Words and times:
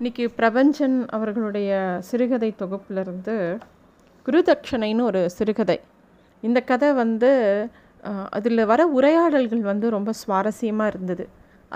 இன்னைக்கு 0.00 0.24
பிரபஞ்சன் 0.38 0.96
அவர்களுடைய 1.16 1.68
சிறுகதை 2.08 2.48
தொகுப்பிலிருந்து 2.62 3.34
குருதட்சணைன்னு 4.26 5.06
ஒரு 5.10 5.20
சிறுகதை. 5.36 5.76
இந்த 6.46 6.58
கதை 6.70 6.88
வந்து 6.98 7.30
அதில் 8.38 8.62
வர 8.70 8.80
உரையாடல்கள் 8.96 9.62
வந்து 9.68 9.86
ரொம்ப 9.94 10.12
சுவாரஸ்யமாக 10.22 10.90
இருந்தது. 10.92 11.24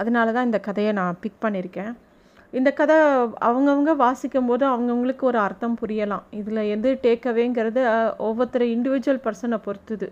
அதனால 0.01 0.35
தான் 0.37 0.49
இந்த 0.49 0.61
கதையை 0.67 0.93
நான் 1.01 1.19
பிக் 1.23 1.41
பண்ணியிருக்கேன். 1.45 1.95
இந்த 2.59 2.73
கதை 2.81 2.99
அவங்கவுங்க 3.49 3.95
வாசிக்கும் 4.05 4.51
போது 4.51 4.67
அவங்கவுங்களுக்கு 4.73 5.27
ஒரு 5.31 5.41
அர்த்தம் 5.47 5.79
புரியலாம். 5.81 6.27
இதில் 6.41 6.63
எது 6.75 6.93
டேக்அவேங்கிறது 7.07 7.83
ஒவ்வொருத்தர் 8.29 8.67
இண்டிவிஜுவல் 8.75 9.25
பர்சனை 9.29 9.61
பொறுத்துது. 9.69 10.11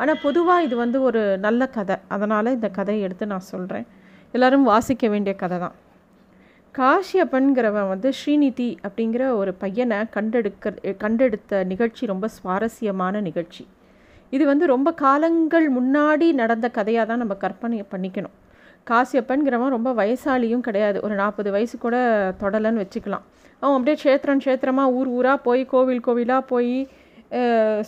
ஆனால் 0.00 0.22
பொதுவாக 0.26 0.66
இது 0.68 0.78
வந்து 0.84 1.00
ஒரு 1.08 1.24
நல்ல 1.46 1.70
கதை. 1.78 1.98
அதனால் 2.16 2.54
இந்த 2.58 2.70
கதையை 2.80 3.02
எடுத்து 3.08 3.32
நான் 3.34 3.50
சொல்கிறேன். 3.54 3.88
எல்லோரும் 4.36 4.70
வாசிக்க 4.72 5.06
வேண்டிய 5.16 5.34
கதை 5.44 5.58
தான். 5.66 5.76
காசியப்பன்கிறவன் 6.78 7.90
வந்து 7.90 8.08
ஸ்ரீநிதி 8.18 8.70
அப்படிங்கிற 8.86 9.22
ஒரு 9.40 9.52
பையனை 9.60 9.98
கண்டெடுக்க 10.16 10.94
கண்டெடுத்த 11.02 11.60
நிகழ்ச்சி 11.70 12.02
ரொம்ப 12.10 12.26
சுவாரஸ்யமான 12.36 13.20
நிகழ்ச்சி. 13.28 13.62
இது 14.36 14.44
வந்து 14.50 14.64
ரொம்ப 14.72 14.88
காலங்கள் 15.04 15.66
முன்னாடி 15.76 16.26
நடந்த 16.40 16.66
கதையாக 16.78 17.06
தான் 17.10 17.22
நம்ம 17.22 17.34
கற்பனை 17.44 17.78
பண்ணிக்கணும். 17.92 18.34
காசியப்பன்கிறவன் 18.90 19.74
ரொம்ப 19.76 19.90
வயசாலியும் 20.00 20.64
கிடையாது. 20.66 20.98
ஒரு 21.06 21.14
நாற்பது 21.22 21.50
வயசு 21.56 21.76
கூட 21.84 21.96
தொடலைன்னு 22.42 22.82
வச்சுக்கலாம். 22.84 23.24
அவன் 23.62 23.76
அப்படியே 23.78 23.96
க்ஷேத்திரம் 24.02 24.42
க்ஷேத்திரமாக 24.44 24.96
ஊர் 24.98 25.10
ஊராக 25.18 25.38
போய் 25.46 25.64
கோவில் 25.72 26.04
கோவிலாக 26.08 26.44
போய் 26.52 26.76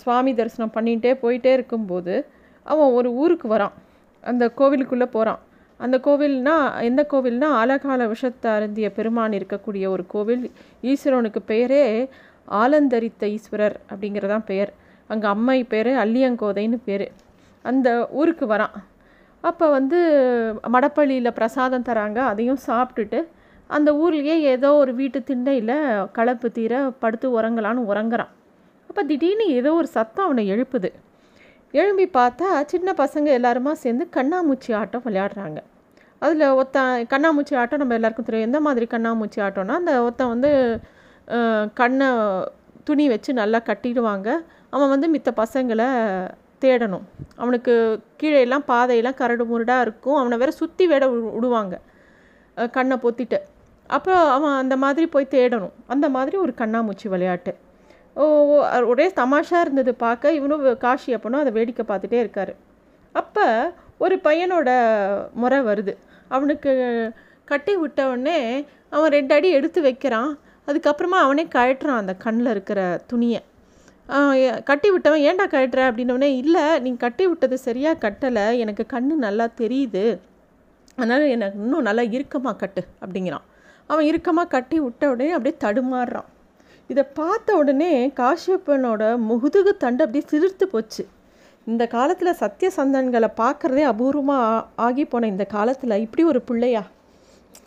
சுவாமி 0.02 0.33
தரிசனம் 0.41 0.75
பண்ணிகிட்டே 0.77 1.12
போயிட்டே 1.25 1.52
இருக்கும்போது 1.59 2.14
அவன் 2.73 2.95
ஒரு 3.00 3.11
ஊருக்கு 3.23 3.48
வரான். 3.55 3.77
அந்த 4.25 4.45
கோவிலுக்குள்ளே 4.61 5.09
போகிறான் 5.16 5.41
அந்த 5.84 5.96
கோவில்னா 6.06 6.55
எந்த 6.82 7.02
கோவில்னா 7.12 7.48
ஆலகால 7.60 8.09
விஷத்தை 8.09 8.50
அருந்திய 8.50 8.88
பெருமான் 8.92 9.36
இருக்கக்கூடிய 9.38 9.84
ஒரு 9.88 10.05
கோவில். 10.06 10.45
ஈஸ்வரனுக்கு 10.82 11.41
பெயரே 11.46 11.82
ஆலந்தரித்த 12.62 13.23
ஈஸ்வரர் 13.36 13.77
அப்படிங்கிறதான் 13.92 14.47
பெயர். 14.50 14.72
அங்கே 15.11 15.27
அம்மை 15.27 15.58
பேர் 15.64 15.91
அள்ளியங்கோதைன்னு 16.05 16.78
பேர். 16.84 17.06
அந்த 17.64 17.88
ஊருக்கு 18.11 18.47
வரான். 18.47 18.77
அப்போ 19.41 19.66
வந்து 19.70 19.98
மடப்பள்ளியில் 20.72 21.36
பிரசாதம் 21.38 21.86
தராங்க 21.88 22.19
அதையும் 22.31 22.62
சாப்பிட்டுட்டு 22.66 23.20
அந்த 23.66 23.88
ஊர்லேயே 24.03 24.36
ஏதோ 24.55 24.69
ஒரு 24.75 24.92
வீட்டு 24.94 25.19
திண்டையில் 25.31 25.77
கலப்பு 26.12 26.48
தீர 26.50 26.75
படுத்து 26.98 27.27
உறங்கலான்னு 27.41 27.83
உறங்குறான். 27.92 28.33
அப்போ 28.91 29.03
திடீர்னு 29.03 29.47
ஏதோ 29.58 29.72
ஒரு 29.72 29.88
சத்தம் 29.97 30.25
அவனை 30.25 30.44
எழுப்புது. 30.50 30.91
எழும்பி 31.72 32.05
பார்த்தா 32.12 32.48
சின்ன 32.72 32.92
பசங்க 33.00 33.28
எல்லாருமா 33.38 33.72
சேர்ந்து 33.83 34.05
கண்ணாமூச்சி 34.16 34.70
ஆட்டம் 34.78 35.02
விளையாடுறாங்க. 35.06 35.58
அதில் 36.19 36.44
ஒருத்தன் 36.58 36.94
கண்ணாமூச்சி 37.12 37.55
ஆட்டம் 37.60 37.83
நம்ம 37.83 37.97
எல்லாருக்கும் 37.98 38.27
தெரியும். 38.28 38.47
எந்த 38.48 38.60
மாதிரி 38.66 38.86
கண்ணாமூச்சி 38.94 39.41
ஆட்டம்னா 39.47 39.75
அந்த 39.80 39.92
ஒருத்தன் 40.05 40.33
வந்து 40.34 40.50
கண்ணை 41.80 42.08
துணி 42.88 43.06
வச்சு 43.12 43.30
நல்லா 43.41 43.58
கட்டிடுவாங்க. 43.69 44.28
அவன் 44.75 44.92
வந்து 44.94 45.08
மித்த 45.14 45.30
பசங்களை 45.42 45.88
தேடணும். 46.64 47.05
அவனுக்கு 47.42 47.75
கீழே 48.20 48.41
எல்லாம் 48.47 48.64
பாதையெல்லாம் 48.72 49.20
கரடு 49.20 49.44
முரடாக 49.50 49.84
இருக்கும். 49.86 50.19
அவனை 50.22 50.38
வேற 50.38 50.53
சுற்றி 50.62 50.86
வேட 50.92 51.05
விடுவாங்க 51.36 51.77
கண்ணை 52.77 52.97
பொத்திட்டு. 53.05 53.38
அப்புறம் 53.86 54.25
அவன் 54.36 54.56
அந்த 54.62 54.77
மாதிரி 54.84 55.06
போய் 55.12 55.32
தேடணும். 55.36 55.75
அந்த 55.86 56.06
மாதிரி 56.16 56.36
ஒரு 56.44 56.55
கண்ணாமூச்சி 56.62 57.08
விளையாட்டு. 57.14 57.53
ஒரே 58.91 59.06
தமாஷாக 59.20 59.64
இருந்தது 59.64 59.92
பார்க்க. 60.05 60.36
இவனும் 60.38 60.64
காஷி 60.84 61.11
அப்பனும் 61.16 61.42
அதை 61.42 61.52
வேடிக்கை 61.58 61.84
பார்த்துட்டே 61.88 62.19
இருக்கார். 62.25 62.52
அப்போ 63.20 63.47
ஒரு 64.05 64.16
பையனோட 64.27 64.70
முறை 65.42 65.58
வருது. 65.69 65.92
அவனுக்கு 66.34 66.72
கட்டி 67.50 67.75
விட்டவுடனே 67.83 68.38
அவன் 68.94 69.14
ரெண்டு 69.16 69.33
அடி 69.36 69.48
எடுத்து 69.58 69.80
வைக்கிறான். 69.86 70.33
அதுக்கப்புறமா 70.69 71.19
அவனே 71.27 71.44
கழட்டுறான் 71.55 72.00
அந்த 72.02 72.14
கண்ணில் 72.25 72.50
இருக்கிற 72.55 72.80
துணியை. 73.10 73.41
கட்டி 74.69 74.88
விட்டவன் 74.94 75.25
ஏன்டா 75.28 75.47
கழட்டுற? 75.55 75.80
அப்படின்னோடனே 75.91 76.28
இல்லை 76.42 76.64
நீ 76.84 76.91
கட்டி 77.05 77.25
விட்டது 77.30 77.56
சரியாக 77.66 78.03
கட்டலை. 78.04 78.47
எனக்கு 78.64 78.84
கண் 78.94 79.10
நல்லா 79.26 79.47
தெரியுது. 79.62 80.04
அதனால் 80.98 81.25
எனக்கு 81.37 81.59
இன்னும் 81.64 81.87
நல்லா 81.88 82.04
இறுக்கமாக 82.16 82.56
கட்டு. 82.62 82.82
அப்படிங்கிறான். 83.03 83.47
அவன் 83.93 84.09
இறுக்கமாக 84.10 84.53
கட்டி 84.56 84.78
விட்ட 84.87 85.10
உடனே 85.14 85.31
அப்படியே 85.37 85.56
தடுமாறுறான். 85.66 86.28
இதை 86.93 87.03
பார்த்த 87.19 87.56
உடனே 87.60 87.93
காஷ்யப்பனோட 88.21 89.03
முதுகு 89.28 89.72
தண்டு 89.82 90.03
அப்படியே 90.04 90.25
சிலிர்த்து 90.32 90.66
போச்சு. 90.75 91.03
இந்த 91.66 91.84
காலத்தில் 91.94 92.38
சத்தியசந்தன்களை 92.43 93.28
பார்க்குறதே 93.41 93.82
அபூர்வமாக 93.91 94.62
ஆகி 94.87 95.04
போன 95.04 95.28
இந்த 95.32 95.44
காலத்தில் 95.56 96.03
இப்படி 96.04 96.22
ஒரு 96.31 96.41
பிள்ளையா? 96.50 96.82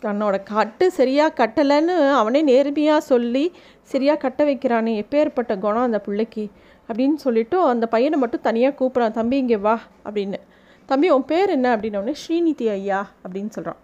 தன்னோட 0.04 0.36
கட்டு 0.52 0.86
சரியாக 0.98 1.36
கட்டலைன்னு 1.40 1.94
அவனே 2.20 2.40
நேர்மையாக 2.50 3.06
சொல்லி 3.10 3.44
சரியாக 3.92 4.22
கட்ட 4.24 4.42
வைக்கிறானே 4.48 4.92
எப்பேற்பட்ட 5.02 5.52
குணம் 5.64 5.88
அந்த 5.88 6.00
பிள்ளைக்கு? 6.06 6.44
அப்படின்னு 6.88 7.18
சொல்லிவிட்டு 7.24 7.56
அந்த 7.72 7.86
பையனை 7.94 8.18
மட்டும் 8.22 8.46
தனியாக 8.48 8.76
கூப்பிட்றான் 8.80 9.16
தம்பி 9.20 9.36
இங்கே 9.44 9.60
வா 9.66 9.76
அப்படின்னு. 10.06 10.40
தம்பி 10.88 11.08
உன் 11.16 11.30
பேர் 11.32 11.54
என்ன? 11.56 11.68
அப்படின்னோடனே 11.76 12.16
ஸ்ரீநிதி 12.24 12.68
ஐயா 12.76 13.00
அப்படின்னு 13.24 13.52
சொல்கிறான் 13.56 13.80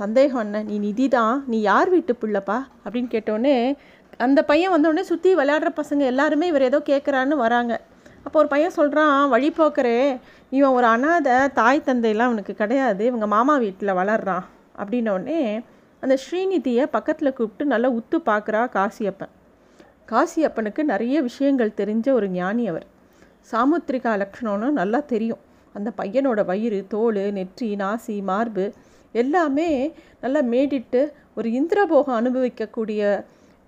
சந்தேகம் 0.00 0.42
என்ன 0.44 0.60
நீ 0.68 0.76
நிதி 0.84 1.06
தான் 1.14 1.34
நீ 1.52 1.56
யார் 1.60 1.88
வீட்டு 1.94 2.12
பிள்ளைப்பா? 2.20 2.56
அப்படின்னு 2.84 3.08
கேட்டோடனே 3.14 3.56
அந்த 4.20 4.40
பையன் 4.42 4.72
வந்தோடனே 4.74 5.04
சுற்றி 5.10 5.30
விளையாடுற 5.34 5.70
பசங்க 5.80 6.02
எல்லாருமே 6.12 6.46
இவர் 6.46 6.68
ஏதோ 6.68 6.78
கேட்குறான்னு 6.90 7.36
வராங்க. 7.44 7.72
அப்போ 8.24 8.36
ஒரு 8.38 8.48
பையன் 8.48 8.76
சொல்கிறான் 8.76 9.16
வழிபோக்கரே 9.32 9.98
இவன் 10.50 10.76
ஒரு 10.78 10.86
அனாதை 10.86 11.34
தாய் 11.58 11.86
தந்தையெல்லாம் 11.88 12.30
அவனுக்கு 12.30 12.54
கிடையாது 12.54 13.02
இவங்க 13.04 13.26
மாமா 13.26 13.54
வீட்டில் 13.56 13.98
வளர்றான். 14.00 14.44
அப்படின்னோடனே 14.78 15.40
அந்த 16.02 16.14
ஸ்ரீநிதியை 16.24 16.84
பக்கத்தில் 16.96 17.32
கூப்பிட்டு 17.32 17.64
நல்லா 17.64 17.88
உத்து 17.98 18.16
பார்க்குறா 18.30 18.62
காசியப்பன். 18.76 19.32
காசியப்பனுக்கு 20.10 20.82
நிறைய 20.82 21.16
விஷயங்கள் 21.28 21.76
தெரிஞ்ச 21.76 22.06
ஒரு 22.12 22.26
ஞானி 22.28 22.64
அவர். 22.68 22.86
சாமுத்திரிகா 23.52 24.12
லக்ஷணம்னு 24.22 24.68
நல்லா 24.80 25.00
தெரியும். 25.12 25.42
அந்த 25.74 25.88
பையனோட 26.00 26.40
வயிறு 26.44 26.78
தோல் 26.88 27.22
நெற்றி 27.38 27.68
நாசி 27.76 28.16
மார்பு 28.22 28.66
எல்லாமே 29.12 29.70
நல்லா 30.20 30.40
மேடிட்டு 30.52 31.00
ஒரு 31.34 31.48
இந்திரபோகம் 31.52 32.18
அனுபவிக்கக்கூடிய 32.20 33.00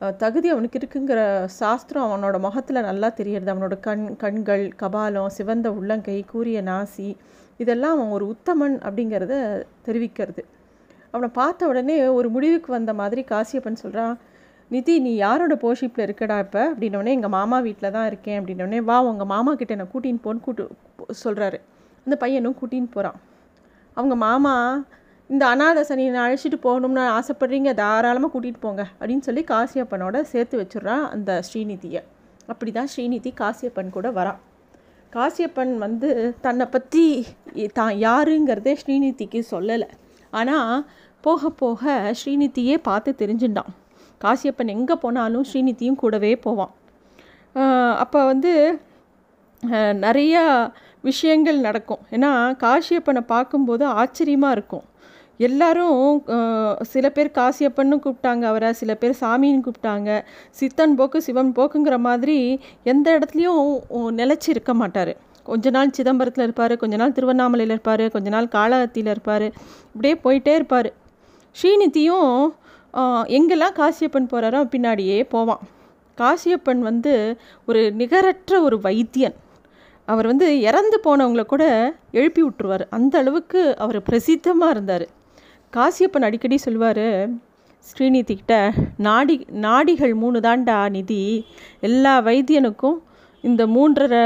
தகுதி 0.01 0.49
அவனுக்கு 0.55 0.79
இருக்குங்கிற 0.81 1.21
சாஸ்திரம் 1.61 2.07
அவனோட 2.09 2.37
முகத்தில் 2.47 2.87
நல்லா 2.89 3.09
தெரியறது. 3.21 3.51
அவனோட 3.55 3.77
கண் 3.87 4.05
கண்கள் 4.17 4.65
கபாலம் 4.83 5.31
சிவந்த 5.37 5.69
உள்ளங்கை 5.79 6.19
கூரிய 6.33 6.59
நாசி 6.63 7.09
இதெல்லாம் 7.63 7.95
அவன் 7.97 8.13
ஒரு 8.17 8.25
உத்தமன் 8.35 8.77
அப்படிங்கிறத 8.87 9.35
தெரிவிக்கிறது. 9.87 10.43
அவனை 11.13 11.29
பார்த்த 11.41 11.69
உடனே 11.71 11.97
ஒரு 12.19 12.29
முடிவுக்கு 12.29 12.71
வந்த 12.77 12.93
மாதிரி 13.01 13.23
காசியப்பன் 13.31 13.83
சொல்கிறான் 13.85 14.15
நிதி 14.71 14.95
நீ 15.07 15.13
யாரோட 15.17 15.55
போஷிப்பில் 15.65 16.05
இருக்கடா 16.07 16.37
இப்போ? 16.45 16.63
அப்படின்னோடனே 16.73 17.13
எங்கள் 17.19 17.35
மாமா 17.37 17.59
வீட்டில் 17.67 17.95
தான் 17.97 18.07
இருக்கேன். 18.07 18.39
அப்படின்னோடனே 18.41 18.81
வா 18.91 18.97
உங்கள் 19.11 19.31
மாமா 19.35 19.53
கிட்டே 19.55 19.75
என்னை 19.77 19.87
கூட்டின்னு 19.95 20.25
போன்னு 20.27 20.45
கூட்டு 20.47 20.65
சொல்கிறாரு 21.25 21.59
அந்த 22.07 22.17
பையனும் 22.25 22.59
கூட்டின்னு 22.61 22.91
போகிறான் 22.97 23.19
அவங்க 23.97 24.15
மாமா 24.27 24.55
இந்த 25.31 25.45
அநாத 25.53 25.81
சனியை 25.89 26.21
அழைச்சிட்டு 26.25 26.59
போகணும்னு 26.67 27.03
ஆசைப்பட்றீங்க 27.17 27.71
தாராளமாக 27.81 28.31
கூட்டிகிட்டு 28.35 28.63
போங்க 28.67 28.83
அப்படின்னு 28.99 29.25
சொல்லி 29.27 29.43
காசியப்பனோட 29.51 30.17
சேர்த்து 30.31 30.55
வச்சுட்றான் 30.61 31.05
அந்த 31.15 31.31
ஸ்ரீநிதியை. 31.49 32.03
அப்படி 32.53 32.71
தான் 32.79 32.89
ஸ்ரீநிதி 32.93 33.31
காசியப்பன் 33.41 33.95
கூட 33.97 34.09
வரான் 34.19 34.41
காசியப்பன் 35.13 35.75
வந்து 35.85 36.09
தன்னை 36.47 36.67
பற்றி 36.75 37.05
தான் 37.79 37.95
யாருங்கிறதே 38.07 38.75
ஸ்ரீநிதிக்கு 38.83 39.41
சொல்லலை. 39.53 39.89
ஆனால் 40.39 40.73
போக 41.25 41.51
போக 41.63 41.93
ஸ்ரீநிதியே 42.21 42.77
பார்த்து 42.89 43.11
தெரிஞ்சுட்டான். 43.23 43.71
காசியப்பன் 44.25 44.75
எங்கே 44.79 44.97
போனாலும் 45.05 45.47
ஸ்ரீநிதியும் 45.51 46.03
கூடவே 46.03 46.33
போவான். 46.47 46.73
அப்போ 48.03 48.21
வந்து 48.33 48.53
நிறையா 50.07 50.43
விஷயங்கள் 51.09 51.59
நடக்கும். 51.69 52.03
ஏன்னா 52.17 52.31
காசியப்பனை 52.63 53.23
பார்க்கும்போது 53.35 53.85
ஆச்சரியமாக 54.01 54.57
இருக்கும். 54.57 54.87
எல்லாரும் 55.47 56.01
சில 56.93 57.07
பேர் 57.17 57.31
காசியப்பன்னு 57.39 57.97
கூப்பிட்டாங்க. 58.05 58.45
அவரை 58.51 58.69
சில 58.81 58.93
பேர் 59.01 59.15
சாமின்னு 59.21 59.65
கூப்பிட்டாங்க. 59.67 60.11
சித்தன் 60.61 60.97
போக்கு 60.99 61.19
சிவன் 61.27 61.53
போக்குங்கிற 61.59 61.97
மாதிரி 62.09 62.37
எந்த 62.93 63.07
இடத்துலையும் 63.17 63.65
நிலச்சி 64.21 64.49
இருக்க 64.55 64.75
மாட்டார். 64.83 65.13
கொஞ்ச 65.49 65.71
நாள் 65.77 65.97
சிதம்பரத்தில் 65.99 66.47
இருப்பார் 66.47 66.75
கொஞ்ச 66.83 66.95
நாள் 67.01 67.15
திருவண்ணாமலையில் 67.17 67.75
இருப்பார் 67.75 68.05
கொஞ்ச 68.15 68.29
நாள் 68.35 68.49
காளகத்தியில் 68.57 69.13
இருப்பார். 69.15 69.47
இப்படியே 69.93 70.15
போயிட்டே 70.25 70.55
இருப்பார். 70.59 70.89
ஸ்ரீநிதியும் 71.59 72.33
எங்கெல்லாம் 73.37 73.77
காசியப்பன் 73.81 74.31
போகிறாரோ 74.33 74.61
பின்னாடியே 74.75 75.19
போவான். 75.35 75.63
காசியப்பன் 76.19 76.83
வந்து 76.89 77.13
ஒரு 77.69 77.83
நிகரற்ற 78.01 78.61
ஒரு 78.67 78.77
வைத்தியன். 78.87 79.37
அவர் 80.09 80.29
வந்து 80.31 80.47
இறந்து 80.69 80.97
போனவங்கள 81.07 81.43
கூட 81.53 81.65
எழுப்பி 82.19 82.43
விட்டுருவார். 82.45 82.85
அந்த 82.97 83.15
அளவுக்கு 83.23 83.63
அவர் 83.85 83.99
பிரசித்தமாக 84.09 84.75
இருந்தார். 84.75 85.07
காசியப்பன் 85.75 86.27
அடிக்கடி 86.27 86.57
சொல்லுவார் 86.65 87.07
ஸ்ரீநிதிக்கிட்ட 87.89 88.55
நாடி 89.07 89.35
நாடிகள் 89.65 90.15
மூணு 90.23 90.39
தாண்டா 90.47 90.77
நிதி. 90.95 91.23
எல்லா 91.89 92.13
வைத்தியனுக்கும் 92.29 92.97
இந்த 93.45 93.63
மூன்றரை 93.75 94.23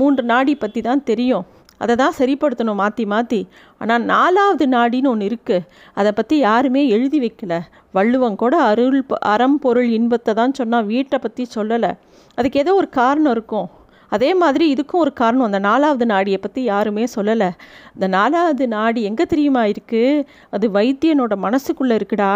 மூன்று 0.00 0.22
நாடி 0.30 0.52
பற்றி 0.62 0.80
தான் 0.86 1.02
தெரியும். 1.10 1.44
அதை 1.82 1.94
தான் 2.02 2.16
சரிப்படுத்தணும் 2.20 2.80
மாற்றி 2.82 3.04
மாற்றி 3.12 3.40
ஆனால் 3.82 4.06
நாலாவது 4.12 4.66
நாடின்னு 4.76 5.10
ஒன்று 5.12 5.28
இருக்குது 5.30 5.66
அதை 6.00 6.10
பற்றி 6.18 6.38
யாருமே 6.48 6.82
எழுதி 6.96 7.20
வைக்கல. 7.24 7.54
வள்ளுவம் 7.98 8.40
கூட 8.42 8.56
அருள் 8.70 8.98
அறம் 9.34 9.58
பொருள் 9.64 9.90
இன்பத்தை 9.98 10.34
தான் 10.40 10.56
சொன்னால் 10.60 10.88
வீட்டை 10.92 11.20
பற்றி 11.26 11.46
சொல்லலை. 11.56 11.92
அதுக்கு 12.38 12.62
ஏதோ 12.64 12.74
ஒரு 12.80 12.90
காரணம் 13.00 13.34
இருக்கும். 13.36 13.68
அதே 14.14 14.30
மாதிரி 14.42 14.64
இதுக்கும் 14.74 15.02
ஒரு 15.04 15.12
காரணம். 15.20 15.48
அந்த 15.48 15.60
நாலாவது 15.68 16.06
நாடியை 16.12 16.38
பற்றி 16.44 16.62
யாருமே 16.70 17.04
சொல்லலை. 17.16 17.50
அந்த 17.94 18.06
நாலாவது 18.16 18.66
நாடி 18.76 19.02
எங்கே 19.10 19.26
தெரியுமா 19.32 19.62
இருக்குது 19.72 20.24
அது 20.56 20.68
வைத்தியனோட 20.78 21.36
மனசுக்குள்ளே 21.46 21.96
இருக்குடா. 22.00 22.32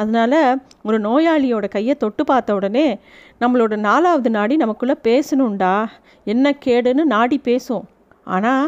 அதனால் 0.00 0.40
ஒரு 0.88 0.98
நோயாளியோட 1.08 1.66
கையை 1.74 1.94
தொட்டு 2.04 2.22
பார்த்த 2.30 2.56
உடனே 2.58 2.86
நம்மளோட 3.42 3.74
நாலாவது 3.88 4.30
நாடி 4.36 4.54
நமக்குள்ளே 4.62 4.96
பேசணுண்டா 5.08 5.74
என்ன 6.34 6.54
கேடுன்னு 6.64 7.04
நாடி 7.16 7.38
பேசும். 7.50 7.84
ஆனால் 8.36 8.66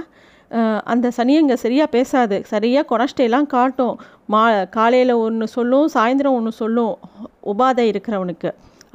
அந்த 0.92 1.06
சனியங்க 1.16 1.54
சரியாக 1.62 1.88
பேசாது. 1.94 2.36
சரியாக 2.52 2.88
கொனஸ்டேலாம் 2.90 3.48
காட்டும். 3.54 3.96
மா 4.32 4.42
காலையில் 4.76 5.12
ஒன்று 5.24 5.46
சொல்லும் 5.56 5.88
சாயந்தரம் 5.94 6.36
ஒன்று 6.38 6.52
சொல்லும். 6.60 6.94
உபாதை 7.52 7.84
இருக்கிறவனுக்கு. 7.92 8.50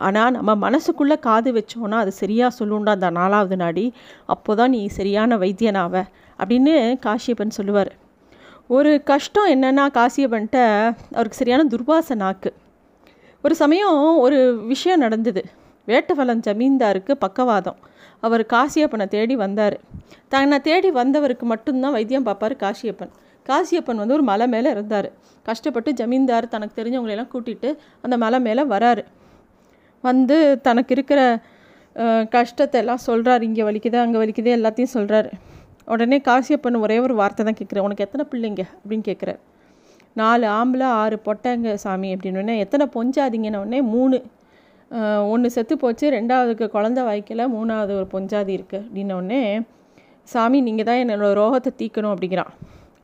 ஆனால் 0.08 0.34
நம்ம 0.38 0.52
மனசுக்குள்ளே 0.66 1.18
காது 1.28 1.50
வச்சோன்னா 1.58 1.98
அது 2.04 2.12
சரியாக 2.22 2.52
சொல்லுண்டா 2.60 2.92
அந்த 2.98 3.10
நாலாவது 3.20 3.58
நாடி. 3.64 3.86
அப்போ 4.34 4.52
தான் 4.60 4.74
நீ 4.76 4.82
சரியான 4.98 5.38
வைத்தியனாவ 5.44 5.94
அப்படின்னு 6.40 6.74
காஷியப்பன் 7.06 7.58
சொல்லுவார். 7.58 7.92
ஒரு 8.76 8.92
கஷ்டம் 9.12 9.50
என்னென்னா 9.56 9.86
காசியப்பன்ட்ட 10.00 10.58
அவருக்கு 11.16 11.40
சரியான 11.42 11.64
துர்வாச 11.74 12.16
நாக்கு. 12.24 12.52
ஒரு 13.44 13.56
சமயம் 13.62 14.00
ஒரு 14.26 14.38
விஷயம் 14.74 15.04
நடந்தது. 15.06 15.42
வேட்டவலம் 15.88 16.44
ஜமீன்தாருக்கு 16.48 17.14
பக்கவாதம். 17.26 17.80
அவர் 18.26 18.44
காசியப்பனை 18.54 19.06
தேடி 19.16 19.36
வந்தார். 19.36 19.76
தன்னை 20.34 20.58
தேடி 20.68 20.90
வந்தவருக்கு 21.00 21.46
மட்டும்தான் 21.54 21.96
வைத்தியம் 21.98 22.28
பார்ப்பார் 22.28 22.56
காசியப்பன். 22.64 23.12
காசியப்பன் 23.50 24.02
வந்து 24.02 24.16
ஒரு 24.18 24.26
மலை 24.32 24.46
மேலே 24.48 24.70
இருந்தார். 24.76 25.08
கஷ்டப்பட்டு 25.46 25.92
ஜமீன்தார் 26.00 26.54
தனக்கு 26.54 26.78
தெரிஞ்சவங்களெல்லாம் 26.80 27.32
கூட்டிகிட்டு 27.34 27.70
அந்த 28.06 28.16
மலை 28.24 28.40
மேலே 28.48 28.64
வராரு. 28.74 29.04
வந்து 30.04 30.38
தனக்கு 30.68 30.94
இருக்கிற 30.98 31.22
கஷ்டத்தை 32.36 32.78
எல்லாம் 32.82 33.06
சொல்கிறார் 33.08 33.46
இங்கே 33.48 33.64
வலிக்குது 33.70 33.98
அங்கே 34.04 34.20
வலிக்குது 34.24 34.52
எல்லாத்தையும் 34.58 34.94
சொல்கிறாரு 34.98 35.32
உடனே 35.94 36.18
காசியப்பன் 36.28 36.84
ஒரே 36.86 36.98
ஒரு 37.06 37.14
வார்த்தை 37.22 37.44
தான் 37.46 37.58
கேட்குறேன் 37.60 37.86
உனக்கு 37.86 38.06
எத்தனை 38.06 38.24
பிள்ளைங்க? 38.32 38.64
அப்படின்னு 38.82 39.06
கேட்குறாரு. 39.08 39.40
நாலு 40.20 40.46
ஆம்பளை 40.60 40.88
ஆறு 41.02 41.18
பொட்டைங்க 41.28 41.74
சாமி 41.84 42.10
அப்படின்னு 42.16 42.56
எத்தனை 42.66 42.86
பொஞ்சாதீங்கன்னு 42.96 43.62
உடனே 43.64 43.82
மூணு. 43.96 44.18
ஒன்று 45.34 45.50
செத்து 45.56 45.76
போச்சு 45.84 46.06
ரெண்டாவதுக்கு 46.16 46.66
குழந்த 46.74 47.00
வாய்க்கல 47.08 47.44
மூணாவது 47.56 47.94
ஒரு 48.00 48.08
பொஞ்சாதி 48.16 48.52
இருக்குது 48.58 48.84
அப்படின்னோடனே 48.88 49.44
சாமி 50.34 50.58
நீங்கள் 50.68 50.88
தான் 50.90 51.02
என்னோடய 51.04 51.38
ரோகத்தை 51.42 51.72
தீக்கணும் 51.82 52.14
அப்படிங்கிறான். 52.14 52.52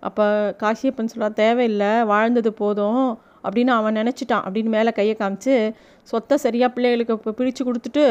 அப்போ 0.07 0.25
காசியப்பன் 0.63 1.11
சொல்ல 1.13 1.29
தேவையில்லை 1.43 1.91
வாழ்ந்தது 2.11 2.51
போதும். 2.61 3.05
அப்படின்னு 3.47 3.73
அவன் 3.79 3.97
நினச்சிட்டான் 3.99 4.43
அப்படின்னு 4.45 4.71
மேலே 4.75 4.91
கையை 4.99 5.15
காமிச்சு 5.21 5.55
சொத்தை 6.11 6.35
சரியாக 6.45 6.69
பிள்ளைகளுக்கு 6.75 7.33
பிரித்து 7.39 7.63
கொடுத்துட்டு 7.67 8.05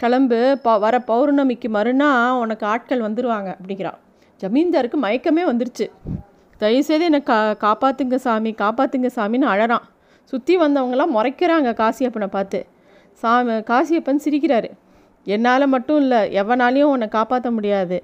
கிளம்பு. 0.00 0.40
ப 0.64 0.78
வர 0.84 0.96
பௌர்ணமிக்கு 1.10 1.68
மறுநாள் 1.76 2.40
உனக்கு 2.42 2.64
ஆட்கள் 2.72 3.04
வந்துடுவாங்க 3.06 3.50
அப்படிங்கிறான் 3.58 4.00
ஜமீன்தாருக்கு 4.40 4.98
மயக்கமே 5.04 5.44
வந்துருச்சு. 5.50 5.86
தயவுசெய்து 6.60 7.06
என்னை 7.08 7.20
கா 7.30 7.38
காப்பாற்றுங்க 7.64 8.16
சாமி 8.24 8.50
காப்பாற்றுங்க 8.62 9.08
சாமின்னு 9.16 9.46
அழறான். 9.52 9.86
சுற்றி 10.32 10.54
வந்தவங்களாம் 10.62 11.14
முறைக்கிறாங்க 11.16 11.70
காசியப்பனை 11.80 12.28
பார்த்து. 12.36 12.60
சா 13.22 13.32
காசியப்பன் 13.70 14.22
சிரிக்கிறாரு. 14.24 14.70
என்னால் 15.26 15.72
மட்டும் 15.74 16.00
இல்லை 16.02 16.20
எவனாலையும் 16.40 16.92
உன்னை 16.94 17.08
காப்பாற்ற 17.16 17.48
முடியாது. 17.56 17.96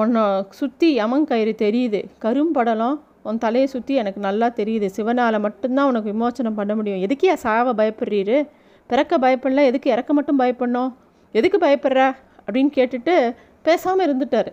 உன்னை 0.00 0.24
சுற்றி 0.58 0.88
யமன் 1.00 1.28
கயிறு 1.30 1.54
தெரியுது. 1.64 2.00
கரும்படலம் 2.24 2.96
உன் 3.22 3.38
தலையை 3.38 3.66
சுற்றி 3.66 3.94
எனக்கு 3.94 4.20
நல்லா 4.20 4.48
தெரியுது. 4.48 4.88
சிவனால் 4.96 5.38
மட்டும்தான் 5.40 5.88
உனக்கு 5.90 6.12
விமோச்சனம் 6.12 6.58
பண்ண 6.60 6.74
முடியும். 6.74 7.02
எதுக்கியா 7.06 7.34
சாவை 7.34 7.72
பயப்படுறீரு? 7.80 8.48
பிறக்க 8.86 9.18
பயப்படல. 9.18 9.64
எதுக்கு 9.64 9.90
இறக்க 9.90 10.12
மட்டும் 10.12 10.40
பயப்படணும்? 10.40 10.90
எதுக்கு 11.32 11.58
பயப்படுற? 11.66 12.00
அப்படின்னு 12.46 12.70
கேட்டுட்டு 12.78 13.14
பேசாமல் 13.62 14.04
இருந்துட்டார். 14.06 14.52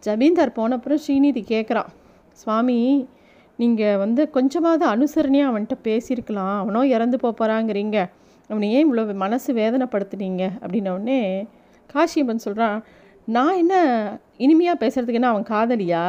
ஜமீன்தார் 0.00 0.56
போனப்புறம் 0.56 1.00
ஸ்ரீநிதி 1.06 1.42
கேட்குறான் 1.52 1.90
சுவாமி 2.32 3.08
நீங்கள் 3.56 3.96
வந்து 3.96 4.30
கொஞ்சமாவது 4.30 4.84
அனுசரணையாக 4.92 5.50
அவன்கிட்ட 5.50 5.76
பேசியிருக்கலாம். 5.88 6.56
அவனோ 6.58 6.86
இறந்து 6.86 7.16
போகிறாங்கிறீங்க 7.22 7.98
அவனை 8.50 8.72
ஏன் 8.72 8.86
இவ்வளோ 8.86 9.14
மனசு 9.14 9.50
வேதனைப்படுத்துனீங்க? 9.54 10.44
அப்படின்னோடனே 10.62 11.18
காஷியப்பன் 11.94 12.44
சொல்கிறான் 12.46 12.78
நான் 13.24 13.56
என்ன 13.56 13.74
இனிமையாக 14.36 14.80
பேசுகிறதுக்கு 14.82 15.20
என்ன 15.20 15.28
அவன் 15.28 15.50
காதலியா? 15.50 16.04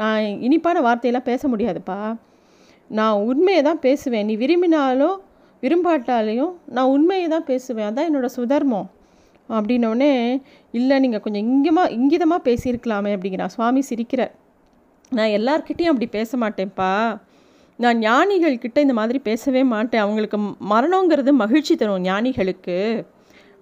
நான் 0.00 0.24
இனிப்பான 0.46 0.80
வார்த்தையெல்லாம் 0.86 1.28
பேச 1.30 1.48
முடியாதுப்பா. 1.48 1.98
நான் 2.90 3.22
உண்மையை 3.30 3.62
தான் 3.68 3.84
பேசுவேன். 3.86 4.26
நீ 4.28 4.34
விரும்பினாலும் 4.36 5.16
விரும்பாட்டாலையும் 5.62 6.52
நான் 6.76 6.92
உண்மையை 6.94 7.28
தான் 7.34 7.48
பேசுவேன். 7.50 7.88
அதான் 7.90 8.08
என்னோடய 8.08 8.36
சுதர்மம். 8.38 8.88
அப்படின்னோடனே 9.48 10.12
இல்லை 10.78 10.96
நீங்கள் 11.04 11.22
கொஞ்சம் 11.24 11.46
இங்கமாக 11.52 11.94
இங்கிதமாக 11.98 12.40
பேசியிருக்கலாமே 12.48 13.10
அப்படிங்கிறா. 13.16 13.46
சுவாமி 13.46 13.82
சிரிக்கிறார். 13.90 14.32
நான் 15.18 15.34
எல்லார்கிட்டேயும் 15.38 15.92
அப்படி 15.92 16.08
பேச 16.18 16.36
மாட்டேன்ப்பா. 16.42 16.92
நான் 17.78 17.98
ஞானிகள் 17.98 18.62
கிட்ட 18.64 18.78
இந்த 18.80 18.94
மாதிரி 19.00 19.18
பேசவே 19.28 19.62
மாட்டேன். 19.74 20.02
அவங்களுக்கு 20.04 20.38
மரணங்கிறது 20.72 21.32
மகிழ்ச்சி 21.42 21.74
தரும் 21.76 22.04
ஞானிகளுக்கு. 22.10 22.78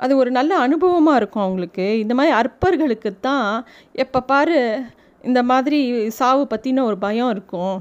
அது 0.05 0.13
ஒரு 0.17 0.31
நல்ல 0.39 0.53
அனுபவமாக 0.67 1.19
இருக்கும் 1.21 1.45
அவங்களுக்கு. 1.45 1.87
இந்த 2.03 2.15
மாதிரி 2.19 2.33
அற்பர்களுக்கு 2.41 3.11
தான் 3.29 3.49
எப்போ 4.05 4.21
பாரு 4.33 4.59
இந்த 5.29 5.41
மாதிரி 5.51 5.81
சாவு 6.19 6.45
பற்றின 6.53 6.85
ஒரு 6.91 6.99
பயம் 6.99 7.33
இருக்கும். 7.35 7.77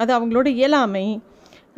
அது 0.00 0.10
அவங்களோட 0.18 0.48
இயலாமை. 0.60 1.06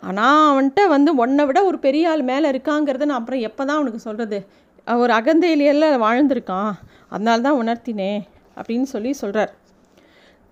ஆனால் 0.08 0.44
அவன்கிட்ட 0.50 0.82
வந்து 0.88 1.10
ஒன்றை 1.22 1.44
விட 1.46 1.58
ஒரு 1.64 1.78
பெரிய 1.78 2.10
ஆள் 2.10 2.22
மேலே 2.30 2.46
இருக்காங்கிறத 2.50 3.04
நான் 3.10 3.20
அப்புறம் 3.20 3.44
எப்போ 3.48 3.62
தான் 3.64 3.78
அவனுக்கு 3.78 4.00
சொல்கிறது 4.06 4.38
ஒரு 4.86 5.12
அகந்தையிலையெல்லாம் 5.18 6.02
வாழ்ந்திருக்கான். 6.06 6.72
அதனால 7.08 7.40
தான் 7.46 7.60
உணர்த்தினேன் 7.62 8.20
அப்படின்னு 8.56 8.88
சொல்லி 8.94 9.12
சொல்கிறார் 9.22 9.52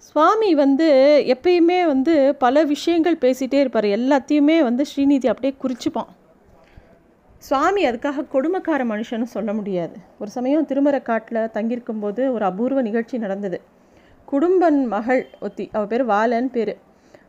சுவாமி 0.07 0.49
வந்து 0.55 0.87
எப்பயுமே 1.35 1.81
வந்து 1.91 2.15
பல 2.45 2.65
விஷயங்கள் 2.65 3.23
பேசிகிட்டே 3.25 3.59
இருப்பார். 3.65 3.89
எல்லாத்தையுமே 3.99 4.57
வந்து 4.69 4.83
ஸ்ரீநிதி 4.91 5.29
அப்படியே 5.33 5.55
குறிச்சுப்பான். 5.63 6.11
சுவாமி 7.49 7.83
அதுக்காக 7.89 8.25
கொடுமைக்கார 8.35 8.83
மனுஷன்னு 8.93 9.29
சொல்ல 9.37 9.51
முடியாது. 9.53 9.95
ஒரு 10.19 10.31
சமயம் 10.37 10.67
திருமரக்காட்டில் 10.67 11.53
தங்கியிருக்கும்போது 11.57 12.25
ஒரு 12.33 12.45
அபூர்வ 12.51 12.83
நிகழ்ச்சி 12.83 13.19
நடந்தது. 13.19 13.61
குடும்பன் 14.33 14.81
மகள் 14.93 15.23
ஒத்தி 15.47 15.65
அவள் 15.75 15.89
பேர் 15.93 16.05
வாலன் 16.11 16.51
பேர். 16.55 16.75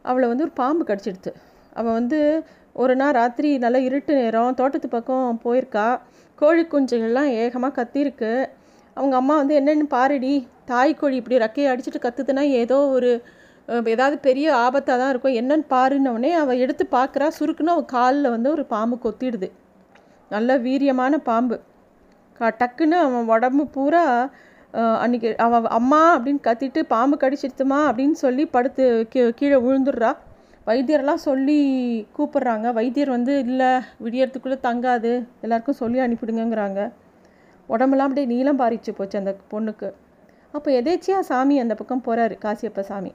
அவளை 0.10 0.26
வந்து 0.32 0.46
ஒரு 0.48 0.54
பாம்பு 0.60 0.84
கடிச்சிடுத்து. 0.90 1.32
அவள் 1.80 1.98
வந்து 2.00 2.20
ஒரு 2.82 2.94
நாள் 3.00 3.16
ராத்திரி 3.18 3.50
நல்லா 3.64 3.80
இருட்டு 3.88 4.14
நேரம் 4.20 4.58
தோட்டத்து 4.60 4.88
பக்கம் 4.94 5.40
போயிருக்கா. 5.46 5.88
கோழி 6.42 6.64
குஞ்சுகள்லாம் 6.74 7.30
ஏகமாக 7.42 7.76
கத்திருக்கு 7.80 8.32
அவங்க 8.98 9.16
அம்மா 9.20 9.36
வந்து 9.42 9.58
என்னென்னு 9.60 9.88
பாருடி 9.96 10.34
தாய்க்கோழி 10.72 11.18
இப்படி 11.20 11.42
ரக்கையை 11.46 11.70
அடிச்சுட்டு 11.72 12.04
கத்துதுன்னா 12.06 12.46
ஏதோ 12.62 12.78
ஒரு 12.96 13.12
ஏதாவது 13.94 14.16
பெரிய 14.28 14.48
ஆபத்தாக 14.66 14.98
தான் 15.02 15.12
இருக்கும். 15.14 15.38
என்னன்னு 15.42 15.66
பாருன்னொடனே 15.76 16.32
அவள் 16.44 16.62
எடுத்து 16.64 16.86
பார்க்குறா 16.98 17.28
சுருக்குன்னு 17.40 17.76
அவள் 17.76 17.92
காலில் 17.96 18.34
வந்து 18.36 18.50
ஒரு 18.56 18.66
பாம்பு 18.74 18.96
கொத்திடுது 19.06 19.50
நல்ல 20.32 20.58
வீரியமான 20.68 21.14
பாம்பு. 21.30 21.58
கா 22.40 22.48
டக்குன்னு 22.62 22.98
அவன் 23.06 23.30
உடம்பு 23.36 23.66
பூரா 23.76 24.04
அன்றைக்கி 24.74 25.30
அவன் 25.46 25.66
அம்மா 25.78 26.00
அப்படின்னு 26.18 26.42
கத்திட்டு 26.48 26.82
பாம்பு 26.94 27.16
கடிச்சிடுத்துமா 27.24 27.80
அப்படின்னு 27.90 28.18
சொல்லி 28.22 28.44
படுத்து 28.56 28.84
கீ 29.14 29.20
கீழே 29.40 29.58
விழுந்துடுறா. 29.66 30.12
வைத்தியர்லாம் 30.68 31.22
சொல்லி 31.28 31.58
கூப்பிட்றாங்க. 32.18 32.68
வைத்தியர் 32.78 33.12
வந்து 33.16 33.34
இல்லை 33.48 33.72
விடியறதுக்குள்ளே 34.06 34.58
தங்காது. 34.68 35.12
எல்லாருக்கும் 35.46 35.80
சொல்லி 35.82 36.00
அனுப்பிடுங்கிறாங்க 36.06 36.82
உடம்பெல்லாம் 37.70 38.10
அப்படியே 38.10 38.28
நீளம் 38.34 38.60
பாரிச்சு 38.62 38.92
போச்சு 38.98 39.20
அந்த 39.22 39.34
பொண்ணுக்கு. 39.52 39.90
அப்போ 40.54 40.70
எதேச்சியாக 40.80 41.24
சாமி 41.30 41.56
அந்த 41.64 41.76
பக்கம் 41.80 42.06
போகிறாரு 42.08 42.36
காசியப்ப 42.46 42.82
சாமி. 42.90 43.12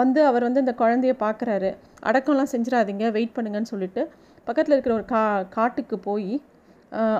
வந்து 0.00 0.20
அவர் 0.30 0.46
வந்து 0.48 0.62
இந்த 0.64 0.74
குழந்தைய 0.82 1.14
பார்க்குறாரு. 1.24 1.70
அடக்கம்லாம் 2.08 2.52
செஞ்சிடாதீங்க. 2.54 3.06
வெயிட் 3.16 3.36
பண்ணுங்கன்னு 3.36 3.72
சொல்லிட்டு 3.72 4.02
பக்கத்தில் 4.46 4.74
இருக்கிற 4.74 4.94
ஒரு 4.98 5.06
கா 5.14 5.22
காட்டுக்கு 5.56 5.96
போய் 6.08 6.32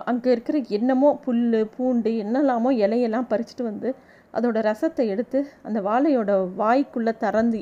அங்கே 0.08 0.30
இருக்கிற 0.34 0.56
என்னமோ 0.78 1.10
புல் 1.24 1.44
பூண்டு 1.76 2.10
என்னெல்லாமோ 2.22 2.70
இலையெல்லாம் 2.84 3.28
பறிச்சுட்டு 3.32 3.64
வந்து 3.70 3.90
அதோட 4.36 4.58
ரசத்தை 4.68 5.04
எடுத்து 5.14 5.38
அந்த 5.66 5.78
வாழையோட 5.88 6.32
வாய்க்குள்ளே 6.60 7.12
திறந்து 7.24 7.58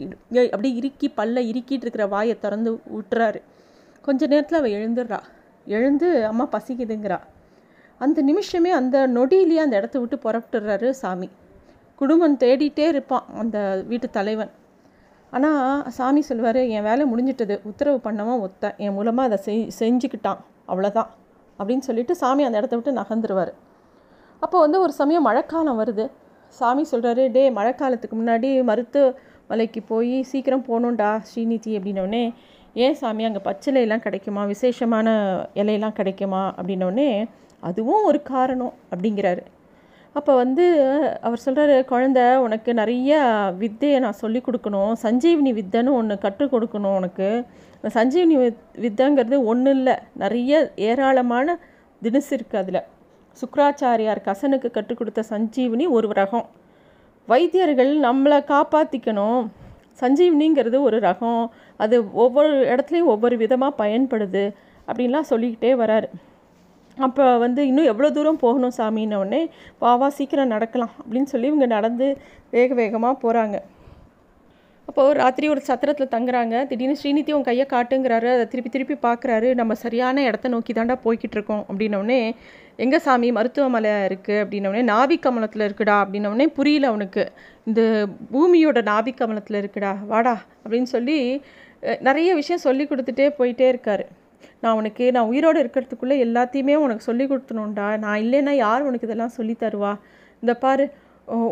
அப்படியே 0.53 0.75
இறுக்கி 0.81 1.09
பல்ல 1.17 1.43
இறுக்கிட்டு 1.51 1.87
இருக்கிற 1.87 2.07
வாயை 2.15 2.35
திறந்து 2.39 2.73
விட்டுறாரு 2.97 3.41
கொஞ்ச 4.07 4.27
நேரத்தில் 4.33 4.59
அவள் 4.59 4.77
எழுந்துடுறா. 4.79 5.19
எழுந்து 5.67 6.09
அம்மா 6.29 6.45
பசிக்குதுங்கிறா. 6.55 7.19
அந்த 8.01 8.19
நிமிஷமே 8.29 8.71
அந்த 8.81 8.97
நொடியிலேயே 9.17 9.63
அந்த 9.65 9.75
இடத்த 9.81 9.97
விட்டு 10.03 10.17
புறப்பட்டுறாரு 10.25 10.91
சாமி. 11.01 11.29
குடும்பம் 12.01 12.37
தேடிட்டே 12.45 12.87
இருப்பான் 12.93 13.27
அந்த 13.43 13.59
வீட்டு 13.91 14.09
தலைவன். 14.11 14.53
ஆனால் 15.33 15.91
சாமி 15.97 16.23
சொல்லுவார் 16.29 16.61
என் 16.77 16.87
வேலை 16.89 17.05
முடிஞ்சிட்டது. 17.11 17.57
உத்தரவு 17.71 17.99
பண்ணவும் 18.07 18.45
ஒத்த 18.47 18.75
என் 18.85 18.97
மூலமாக 18.99 19.29
அதை 19.29 19.39
செய் 19.47 19.61
செஞ்சுக்கிட்டான். 19.81 20.41
அவ்வளோதான் 20.73 21.11
அப்படின்னு 21.61 21.87
சொல்லிட்டு 21.89 22.15
சாமி 22.17 22.43
அந்த 22.45 22.59
இடத்த 22.59 22.77
விட்டு 22.77 22.93
நகர்ந்துருவார். 23.01 23.53
அப்போ 24.43 24.59
வந்து 24.59 24.81
ஒரு 24.81 24.93
சமயம் 24.93 25.23
மழைக்காலம் 25.23 25.81
வருது. 25.81 26.11
சாமி 26.47 26.85
சொல்கிறாரு 26.93 27.31
டே 27.31 27.51
மழைக்காலத்துக்கு 27.51 28.17
முன்னாடி 28.21 28.51
முன்னாடி 28.51 28.51
மருத்துவமலைக்கு 28.71 29.81
போய் 29.87 30.23
சீக்கிரம் 30.23 30.65
போகணுண்டா 30.69 31.11
ஸ்ரீநிதி 31.29 31.73
அப்படின்னோடனே 31.79 32.35
ஏன் 32.75 32.95
சாமி 32.95 33.25
அங்கே 33.25 33.41
பச்சிலையெல்லாம் 33.47 34.05
கிடைக்குமா? 34.07 34.45
விசேஷமான 34.45 35.09
இலையெல்லாம் 35.55 35.93
கிடைக்குமா? 35.93 36.55
அப்படின்னோடனே 36.59 37.29
அதுவும் 37.61 38.05
ஒரு 38.05 38.23
காரணம் 38.23 38.75
அப்படிங்கிறாரு. 38.91 39.43
அப்போ 40.13 40.35
வந்து 40.35 40.65
அவர் 41.21 41.43
சொல்கிறாரு 41.45 41.77
குழந்த 41.91 42.37
உனக்கு 42.37 42.75
நிறைய 42.75 43.19
வித்தையை 43.59 43.99
நான் 43.99 44.13
சொல்லி 44.13 44.43
கொடுக்கணும். 44.47 44.93
சஞ்சீவினி 45.03 45.51
வித்தைன்னு 45.59 45.93
ஒன்று 45.93 46.19
கற்றுக் 46.19 46.55
கொடுக்கணும் 46.55 46.97
உனக்கு. 46.97 47.45
சஞ்சீவினி 47.83 48.37
வித் 48.45 48.63
வித்தைங்கிறது 48.85 49.45
ஒன்றும் 49.45 49.75
இல்லை. 49.75 49.95
நிறைய 50.15 50.73
ஏராளமான 50.77 51.59
தினசு 52.03 52.37
இருக்குது 52.37 52.57
அதில். 52.57 52.83
சுக்ராச்சாரியார் 53.41 54.21
கசனுக்கு 54.25 54.71
கற்றுக் 54.71 54.99
கொடுத்த 54.99 55.25
சஞ்சீவினி 55.31 55.89
ஒரு 55.89 56.09
ரகம். 56.09 56.47
வைத்தியர்கள் 57.27 57.93
நம்மளை 57.99 58.39
காப்பாற்றிக்கணும் 58.53 59.47
சஞ்சீவினிங்கிறது 60.01 60.81
ஒரு 60.81 60.99
ரகம். 60.99 61.47
அது 61.77 62.13
ஒவ்வொரு 62.13 62.53
இடத்துலையும் 62.75 63.13
ஒவ்வொரு 63.15 63.37
விதமாக 63.37 63.85
பயன்படுது. 63.85 64.45
அப்படின்லாம் 64.89 65.31
சொல்லிக்கிட்டே 65.33 65.73
வராரு. 65.75 66.09
அப்போ 66.99 67.25
வந்து 67.39 67.61
இன்னும் 67.71 67.91
எவ்வளோ 67.93 68.09
தூரம் 68.17 68.43
போகணும் 68.45 68.77
சாமின்னொடனே 68.79 69.43
வா 69.83 69.93
வா 70.01 70.09
சீக்கிரம் 70.17 70.55
நடக்கலாம் 70.55 70.95
அப்படின்னு 71.03 71.33
சொல்லி 71.35 71.51
இவங்க 71.53 71.67
நடந்து 71.77 72.07
வேக 72.57 72.75
வேகமாக 72.81 73.21
போகிறாங்க 73.25 73.59
அப்போது 74.89 75.17
ராத்திரி 75.19 75.47
ஒரு 75.53 75.61
சத்திரத்தில் 75.69 76.13
தங்குறாங்க. 76.15 76.55
திடீர்னு 76.69 76.99
ஸ்ரீநிதி 77.01 77.33
உன் 77.37 77.47
கையை 77.49 77.67
காட்டுங்கிறாரு. 77.73 78.29
அதை 78.37 78.45
திருப்பி 78.53 78.71
திருப்பி 78.75 78.97
பார்க்குறாரு 79.05 79.49
நம்ம 79.61 79.73
சரியான 79.83 80.23
இடத்த 80.29 80.51
நோக்கி 80.55 80.73
தாண்டா 80.79 80.97
போய்கிட்டு 81.05 81.37
இருக்கோம் 81.39 81.63
அப்படின்னோடனே 81.69 82.19
எங்கே 82.85 82.99
சாமி? 83.07 83.29
மருத்துவமலை 83.39 83.93
இருக்குது 84.09 84.41
அப்படின்னோடனே 84.43 84.83
நாபிக்கமலத்தில் 84.93 85.67
இருக்குடா 85.69 85.97
அப்படின்னோடனே 86.05 86.47
புரியல 86.59 86.89
அவனுக்கு 86.93 87.25
இந்த 87.71 87.83
பூமியோட 88.33 88.83
நாபிக்கமலத்தில் 88.91 89.61
இருக்குடா 89.63 89.93
வாடா 90.13 90.35
அப்படின்னு 90.65 90.91
சொல்லி 90.97 91.19
நிறைய 92.09 92.31
விஷயம் 92.41 92.65
சொல்லி 92.67 92.85
கொடுத்துட்டே 92.87 93.29
போயிட்டே 93.39 93.69
இருக்காரு. 93.73 94.07
நான் 94.63 94.79
உனக்கு 94.81 95.05
நான் 95.17 95.31
உயிரோடு 95.33 95.59
இருக்கிறதுக்குள்ளே 95.63 96.17
எல்லாத்தையுமே 96.27 96.75
உனக்கு 96.85 97.09
சொல்லி 97.09 97.25
கொடுத்தணும்டா 97.27 97.87
நான் 98.05 98.23
இல்லைன்னா 98.25 98.55
யார் 98.65 98.87
உனக்கு 98.89 99.09
இதெல்லாம் 99.09 99.37
சொல்லி 99.39 99.57
தருவா? 99.61 99.93
இந்த 100.43 100.55
பாரு 100.65 100.87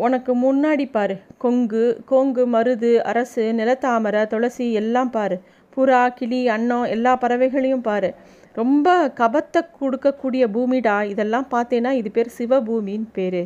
உனக்கு 0.05 0.31
முன்னாடி 0.45 0.85
பாரு. 0.91 1.15
கொங்கு 1.43 1.83
கோங்கு 2.11 2.43
மருது 2.55 2.91
அரசு 3.11 3.43
நிலத்தாமரை 3.59 4.21
துளசி 4.27 4.65
எல்லாம் 4.81 5.11
பாரு. 5.17 5.37
புறா 5.75 6.01
கிளி 6.17 6.41
அன்னம் 6.55 6.87
எல்லா 6.95 7.13
பறவைகளையும் 7.23 7.85
பாரு. 7.89 8.09
ரொம்ப 8.53 8.95
கபத்தை 9.19 9.61
கொடுக்கக்கூடிய 9.81 10.43
பூமிடா. 10.55 10.97
இதெல்லாம் 11.13 11.47
பார்த்தேன்னா 11.51 11.91
இது 12.01 12.11
பேர் 12.11 12.35
சிவபூமின்னு 12.37 13.09
பேர் 13.17 13.41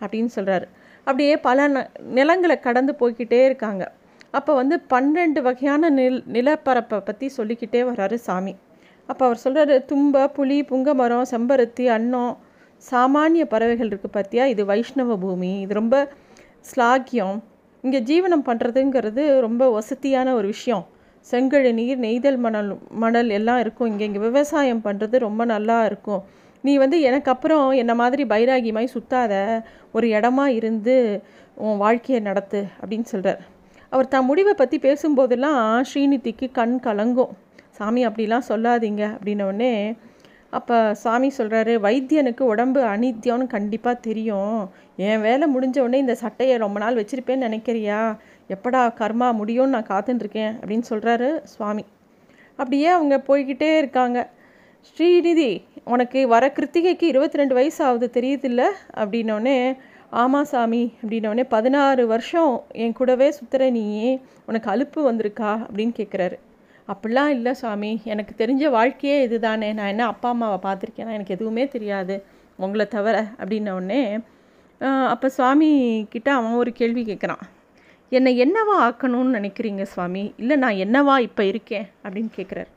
அப்படின்னு 0.00 0.30
சொல்கிறாரு 0.36 0.66
அப்படியே 1.06 1.34
பல 1.48 1.68
நிலங்களை 2.18 2.56
கடந்து 2.60 2.94
போய்கிட்டே 3.00 3.40
இருக்காங்க. 3.44 3.84
அப்போ 4.38 4.52
வந்து 4.54 4.76
பன்னெண்டு 4.90 5.40
வகையான 5.42 5.90
நில் 5.90 6.22
நிலப்பரப்பை 6.36 6.98
பற்றி 7.04 7.26
சொல்லிக்கிட்டே 7.36 7.80
வர்றாரு 7.90 8.16
சாமி. 8.26 8.52
அப்போ 9.08 9.22
அவர் 9.28 9.42
சொல்கிறாரு 9.44 9.76
தும்ப 9.90 10.24
புலி 10.36 10.58
புங்கமரம் 10.70 11.28
செம்பருத்தி 11.32 11.84
அன்னம் 11.96 12.32
சாமானிய 12.84 13.44
பறவைகள் 13.52 13.90
இருக்குது 13.90 14.14
பார்த்தியா 14.16 14.44
இது 14.52 14.62
வைஷ்ணவ 14.70 15.14
பூமி. 15.22 15.52
இது 15.64 15.72
ரொம்ப 15.80 15.96
ஸ்லாக்கியம் 16.70 17.36
இங்கே 17.84 18.00
ஜீவனம் 18.10 18.46
பண்ணுறதுங்கிறது 18.48 19.22
ரொம்ப 19.46 19.62
வசதியான 19.76 20.34
ஒரு 20.38 20.46
விஷயம். 20.54 20.84
செங்கழு 21.26 21.70
நீர் 21.78 22.02
நெய்தல் 22.06 22.38
மணல் 22.44 22.68
மணல் 23.04 23.30
எல்லாம் 23.38 23.60
இருக்கும். 23.64 23.88
இங்கே 23.92 24.04
இங்கே 24.08 24.22
விவசாயம் 24.28 24.84
பண்ணுறது 24.86 25.16
ரொம்ப 25.26 25.42
நல்லா 25.54 25.78
இருக்கும். 25.88 26.22
நீ 26.64 26.72
வந்து 26.84 26.96
எனக்கு 27.08 27.28
அப்புறம் 27.34 27.66
என்ன 27.82 27.92
மாதிரி 28.02 28.22
பைராகி 28.32 28.70
மாதிரி 28.76 28.90
சுத்தாத 28.96 29.34
ஒரு 29.96 30.06
இடமா 30.16 30.46
இருந்து 30.58 30.96
உன் 31.64 31.80
வாழ்க்கையை 31.84 32.20
நடத்து 32.28 32.60
அப்படின்னு 32.80 33.06
சொல்கிறார் 33.12 33.42
அவர் 33.92 34.12
தான் 34.14 34.26
முடிவை 34.30 34.54
பற்றி 34.54 34.76
பேசும்போதெல்லாம் 34.86 35.60
ஸ்ரீநிதிக்கு 35.90 36.46
கண் 36.58 36.74
கலங்கும். 36.86 37.32
சாமி 37.78 38.06
அப்படிலாம் 38.06 38.46
சொல்லாதீங்க 38.48 39.02
அப்படின்னோடனே 39.16 39.96
அப்போ 40.50 40.94
சாமி 40.94 41.28
சொல்கிறாரு 41.36 41.72
வைத்தியனுக்கு 41.86 42.40
உடம்பு 42.40 42.80
அனித்தியம்னு 42.84 43.46
கண்டிப்பாக 43.46 43.98
தெரியும். 43.98 44.70
என் 44.96 45.20
வேலை 45.20 45.48
முடிஞ்ச 45.48 45.78
உடனே 45.78 45.98
இந்த 45.98 46.14
சட்டையை 46.14 46.56
ரொம்ப 46.56 46.78
நாள் 46.78 46.94
வச்சுருப்பேன்னு 46.94 47.44
நினைக்கிறியா? 47.46 47.98
எப்படா 48.48 48.82
கர்மா 49.00 49.28
முடியும்னு 49.40 49.74
நான் 49.74 49.86
காத்துட்டுருக்கேன் 49.86 50.54
அப்படின்னு 50.60 50.82
சொல்கிறாரு 50.90 51.28
சுவாமி. 51.42 51.84
அப்படியே 52.56 52.86
அவங்க 52.86 53.16
போய்கிட்டே 53.28 53.76
இருக்காங்க. 53.76 54.18
ஸ்ரீநிதி 54.88 55.62
உனக்கு 55.84 56.28
வர 56.28 56.52
கிருத்திகைக்கு 56.54 57.02
இருபத்தி 57.02 57.36
ரெண்டு 57.36 57.54
வயசு 57.54 57.84
ஆகுது 57.84 58.10
தெரியுதில்ல? 58.12 58.64
அப்படின்னோடனே 58.96 59.76
ஆமாம் 60.10 60.44
சாமி 60.44 60.82
அப்படின்னோடனே 61.06 61.44
பதினாறு 61.48 62.06
வருஷம் 62.06 62.64
என் 62.72 62.92
கூடவே 62.92 63.34
சுத்துற 63.38 63.70
நீ 63.70 63.86
உனக்கு 64.46 64.70
அலுப்பு 64.70 65.00
வந்திருக்கா? 65.00 65.52
அப்படின்னு 65.68 65.94
கேட்குறாரு 66.00 66.36
அப்படிலாம் 66.92 67.30
இல்லை 67.36 67.52
சாமி. 67.54 67.90
எனக்கு 68.12 68.32
தெரிஞ்ச 68.42 68.70
வாழ்க்கையே 68.70 69.22
இது 69.22 69.40
தானே 69.40 69.72
நான் 69.78 69.92
என்ன 69.92 70.06
அப்பா 70.06 70.28
அம்மாவை 70.28 70.58
பார்த்துருக்கேன்னா 70.66 71.14
எனக்கு 71.16 71.34
எதுவுமே 71.36 71.64
தெரியாது. 71.68 72.14
உங்களை 72.56 72.86
தவிர 72.86 73.16
அப்படின்னோடனே 73.38 74.02
அப்போ 75.12 75.28
சுவாமி 75.28 75.70
கிட்ட 76.10 76.28
அவன் 76.38 76.58
ஒரு 76.62 76.72
கேள்வி 76.72 77.02
கேட்குறான். 77.04 77.42
என்னை 78.10 78.32
என்னவா 78.42 78.74
ஆக்கணும்னு 78.86 79.36
நினைக்கிறீங்க 79.38 79.82
சுவாமி 79.82 80.22
இல்லை 80.36 80.56
நான் 80.64 80.80
என்னவா 80.84 81.14
இப்போ 81.18 81.44
இருக்கேன்? 81.44 81.86
அப்படின்னு 82.04 82.30
கேட்குறார். 82.36 82.70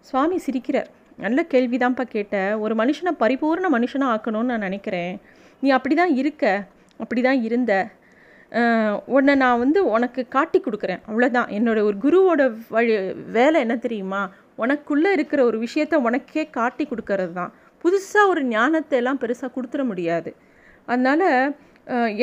சுவாமி 0.00 0.36
சிரிக்கிறார். 0.46 0.90
நல்ல 1.24 1.42
கேள்வி 1.52 1.76
தான்ப்பா 1.76 2.04
கேட்ட. 2.14 2.36
ஒரு 2.58 2.74
மனுஷனை 2.74 3.12
பரிபூர்ண 3.22 3.66
மனுஷனாக 3.76 4.14
ஆக்கணும்னு 4.14 4.50
நான் 4.52 4.66
நினைக்கிறேன். 4.68 5.12
நீ 5.62 5.70
அப்படி 5.78 5.94
தான் 5.94 6.14
இருக்க. 6.20 6.44
அப்படி 7.02 7.20
தான் 7.28 7.42
இருந்த. 7.48 7.72
உன்னை 9.16 9.34
நான் 9.42 9.60
வந்து 9.62 9.80
உனக்கு 9.94 10.20
காட்டி 10.36 10.58
கொடுக்குறேன். 10.60 11.02
அவ்வளோதான் 11.08 11.50
என்னோட 11.56 11.78
ஒரு 11.88 11.96
குருவோட 12.04 12.42
வழி 12.76 12.94
வேலை 13.36 13.58
என்ன 13.64 13.74
தெரியுமா? 13.84 14.22
உனக்குள்ளே 14.62 15.10
இருக்கிற 15.16 15.40
ஒரு 15.50 15.58
விஷயத்த 15.66 16.00
உனக்கே 16.08 16.44
காட்டி 16.58 16.84
கொடுக்கறது 16.90 17.32
தான். 17.40 17.52
புதுசாக 17.84 18.30
ஒரு 18.32 18.40
ஞானத்தை 18.54 18.96
எல்லாம் 19.00 19.20
பெருசாக 19.22 19.50
கொடுத்துட 19.56 19.84
முடியாது. 19.90 20.30
அதனால் 20.92 21.26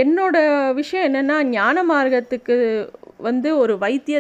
என்னோட 0.04 0.38
விஷயம் 0.80 1.08
என்னென்னா 1.08 1.38
ஞான 1.56 1.78
மார்க்கத்துக்கு 1.92 2.56
வந்து 3.28 3.50
ஒரு 3.62 3.74
வைத்திய 3.84 4.18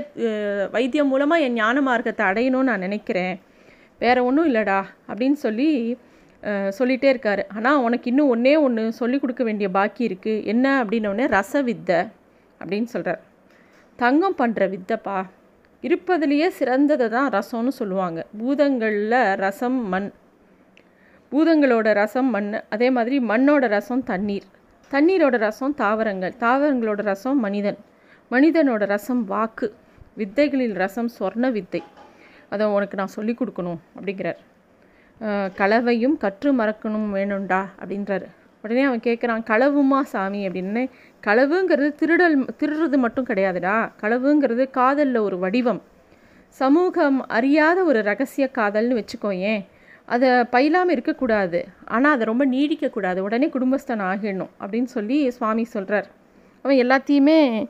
வைத்தியம் 0.76 1.12
மூலமாக 1.14 1.46
என் 1.48 1.60
ஞான 1.62 1.82
மார்க்கத்தை 1.88 2.24
அடையணும்னு 2.30 2.70
நான் 2.72 2.86
நினைக்கிறேன். 2.88 3.36
வேறு 4.04 4.26
ஒன்றும் 4.28 4.48
இல்லைடா 4.50 4.80
அப்படின்னு 5.10 5.38
சொல்லி 5.46 5.70
சொல்லிகிட்டே 6.78 7.10
இருக்காரு. 7.14 7.44
ஆனால் 7.56 7.82
உனக்கு 7.86 8.10
இன்னும் 8.12 8.32
ஒன்றே 8.34 8.54
ஒன்று 8.66 8.84
சொல்லி 9.00 9.18
கொடுக்க 9.20 9.44
வேண்டிய 9.44 9.70
பாக்கி 9.78 10.04
இருக்குது 10.10 10.44
என்ன 10.54 10.66
அப்படின்னோடனே 10.84 11.26
ரச 11.38 11.62
வித்தை 11.70 12.00
அப்படின்னு 12.60 12.90
சொல்கிறார் 12.94 13.22
தங்கம் 14.04 14.38
பண்ணுற 14.42 14.64
வித்தைப்பா. 14.74 15.18
இருப்பதுலேயே 15.84 16.48
சிறந்ததை 16.60 17.08
தான் 17.16 17.30
ரசம்னு 17.38 17.72
சொல்லுவாங்க. 17.80 18.20
பூதங்களில் 18.40 19.36
ரசம் 19.44 19.80
மண். 19.94 20.10
பூதங்களோட 21.32 21.88
ரசம் 22.02 22.30
மண். 22.36 22.50
அதே 22.76 22.88
மாதிரி 22.98 23.18
மண்ணோட 23.32 23.68
ரசம் 23.76 24.04
தண்ணீர். 24.04 24.48
தண்ணீரோட 24.92 25.36
ரசம் 25.48 25.74
தாவரங்கள். 25.84 26.34
தாவரங்களோட 26.44 27.02
ரசம் 27.12 27.40
மனிதன். 27.46 27.80
மனிதனோட 28.32 28.84
ரசம் 28.94 29.24
வாக்கு. 29.26 29.70
வித்தைகளில் 30.20 30.76
ரசம் 30.84 31.10
சொர்ண 31.18 31.52
வித்தை. 31.58 31.82
அதை 32.50 32.68
உனக்கு 32.76 33.00
நான் 33.00 33.16
சொல்லி 33.18 33.36
கொடுக்கணும் 33.40 33.80
அப்படிங்கிறார். 33.96 34.40
களவையும் 35.22 36.18
கற்று 36.18 36.54
மறக்கணும் 36.54 37.08
வேணும்டா 37.14 37.62
அப்படின்றாரு. 37.80 38.26
உடனே 38.62 38.82
அவன் 38.82 39.00
கேட்குறான் 39.00 39.44
களவுமா 39.48 40.02
சாமி? 40.02 40.48
அப்படின்னு. 40.48 40.90
களவுங்கிறது 41.28 41.96
திருடல் 41.96 42.46
திருடுறது 42.60 42.98
மட்டும் 42.98 43.26
கிடையாதுடா. 43.26 43.92
களவுங்கிறது 44.02 44.70
காதலில் 44.70 45.16
ஒரு 45.16 45.40
வடிவம். 45.40 45.82
சமூகம் 46.48 47.28
அறியாத 47.28 47.84
ஒரு 47.84 48.02
ரகசிய 48.02 48.50
காதல்னு 48.58 49.00
வச்சுக்கோ 49.00 49.34
ஏன் 49.34 49.66
அதை 50.06 50.30
பயிலாமல் 50.30 50.90
இருக்கக்கூடாது. 50.90 51.66
ஆனால் 51.86 52.14
அதை 52.14 52.26
ரொம்ப 52.26 52.48
நீடிக்கக்கூடாது. 52.48 53.18
உடனே 53.18 53.48
குடும்பஸ்தன் 53.48 54.04
ஆகிடணும் 54.04 54.50
அப்படின்னு 54.60 54.84
சொல்லி 54.84 55.32
சுவாமி 55.32 55.64
சொல்கிறார் 55.64 56.08
அவன் 56.62 56.78
எல்லாத்தையுமே 56.78 57.68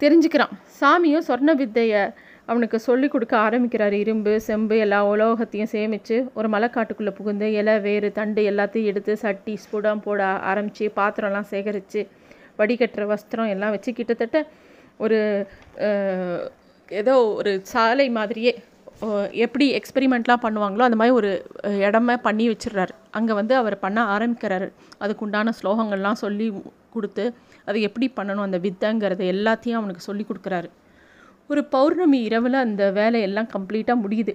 தெரிஞ்சுக்கிறான். 0.00 0.54
சாமியும் 0.80 1.26
சொர்ண 1.28 1.54
வித்தையை 1.54 2.10
அவனுக்கு 2.50 2.78
சொல்லி 2.86 3.06
கொடுக்க 3.12 3.34
ஆரம்பிக்கிறார். 3.46 3.94
இரும்பு 4.02 4.32
செம்பு 4.48 4.76
எல்லா 4.84 4.98
உலோகத்தையும் 5.12 5.70
சேமித்து 5.74 6.16
ஒரு 6.38 6.48
மலைக்காட்டுக்குள்ளே 6.54 7.12
புகுந்து 7.18 7.46
இலை 7.60 7.74
வேறு 7.86 8.08
தண்டு 8.18 8.42
எல்லாத்தையும் 8.50 8.90
எடுத்து 8.90 9.12
சட்டி 9.22 9.54
ஸ்புடம் 9.62 10.04
போட 10.06 10.26
ஆரம்பித்து 10.50 10.90
பாத்திரம்லாம் 10.98 11.48
சேகரித்து 11.52 12.02
வடிகட்டுற 12.60 13.04
வஸ்திரம் 13.12 13.52
எல்லாம் 13.54 13.74
வச்சு 13.76 13.92
கிட்டத்தட்ட 14.00 14.40
ஒரு 15.04 15.18
ஏதோ 17.00 17.14
ஒரு 17.40 17.52
சாலை 17.72 18.08
மாதிரியே 18.18 18.52
எப்படி 19.44 19.66
எக்ஸ்பெரிமெண்ட்லாம் 19.78 20.44
பண்ணுவாங்களோ 20.44 20.84
அந்த 20.88 20.98
மாதிரி 21.00 21.16
ஒரு 21.20 21.30
இடமே 21.86 22.14
பண்ணி 22.26 22.44
வச்சிடுறாரு. 22.50 22.92
அங்கே 23.18 23.32
வந்து 23.38 23.54
அவர் 23.62 23.76
பண்ண 23.84 24.00
ஆரம்பிக்கிறாரு. 24.14 24.68
அதுக்குண்டான 25.02 25.52
ஸ்லோகங்கள்லாம் 25.58 26.22
சொல்லி 26.24 26.46
கொடுத்து 26.94 27.24
அதை 27.68 27.78
எப்படி 27.88 28.06
பண்ணணும் 28.18 28.46
அந்த 28.48 28.58
வித்தைங்கிறத 28.66 29.22
எல்லாத்தையும் 29.34 29.80
அவனுக்கு 29.80 30.08
சொல்லி 30.08 30.24
கொடுக்குறாரு. 30.28 30.68
ஒரு 31.52 31.62
பௌர்ணமி 31.74 32.18
இரவில் 32.28 32.58
அந்த 32.64 32.84
வேலையெல்லாம் 32.98 33.48
கம்ப்ளீட்டாக 33.54 34.02
முடியுது. 34.04 34.34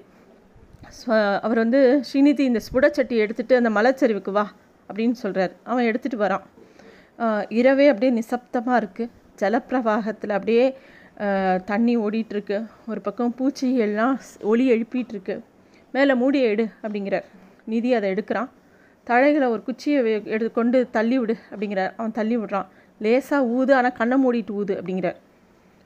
அவர் 1.46 1.60
வந்து 1.64 1.80
ஸ்ரீநிதி 2.08 2.44
இந்த 2.50 2.62
சுடச்சட்டியை 2.68 3.22
எடுத்துகிட்டு 3.26 3.60
அந்த 3.60 3.70
மலைச்சரிவுக்கு 3.78 4.32
வா 4.38 4.46
அப்படின்னு 4.90 5.16
சொல்கிறார் 5.24 5.54
அவன் 5.72 5.88
எடுத்துகிட்டு 5.90 6.20
வரான். 6.26 6.46
இரவே 7.60 7.86
அப்படியே 7.92 8.12
நிசப்தமாக 8.20 8.80
இருக்குது 8.82 9.12
ஜலப்பிரவாகத்தில் 9.42 10.36
அப்படியே 10.38 10.66
தண்ணி 11.72 11.94
ஓடிட்டுருக்கு. 12.06 12.58
ஒரு 12.92 13.00
பக்கம் 13.08 13.34
பூச்சிகள்லாம் 13.40 14.16
ஒளி 14.52 14.66
எழுப்பிட்டுருக்கு. 14.76 15.36
மேலே 15.96 16.14
மூடி 16.22 16.40
எடு 16.52 16.66
அப்படிங்கிறார். 16.84 17.28
நிதி 17.72 17.90
அதை 17.98 18.08
எடுக்கிறான். 18.14 18.50
தழைகளை 19.10 19.48
ஒரு 19.54 19.62
குச்சியை 19.68 20.00
எடு 20.36 20.46
கொண்டு 20.60 20.80
தள்ளி 20.98 21.18
விடு 21.22 21.36
அப்படிங்கிறார். 21.52 21.92
அவன் 22.00 22.16
தள்ளி 22.20 22.36
விடுறான். 22.38 22.68
லேசாக 23.06 23.50
ஊது 23.58 23.72
ஆனால் 23.80 23.98
கண்ணை 24.00 24.18
மூடிட்டு 24.24 24.54
ஊது 24.62 24.74
அப்படிங்கிறார். 24.80 25.20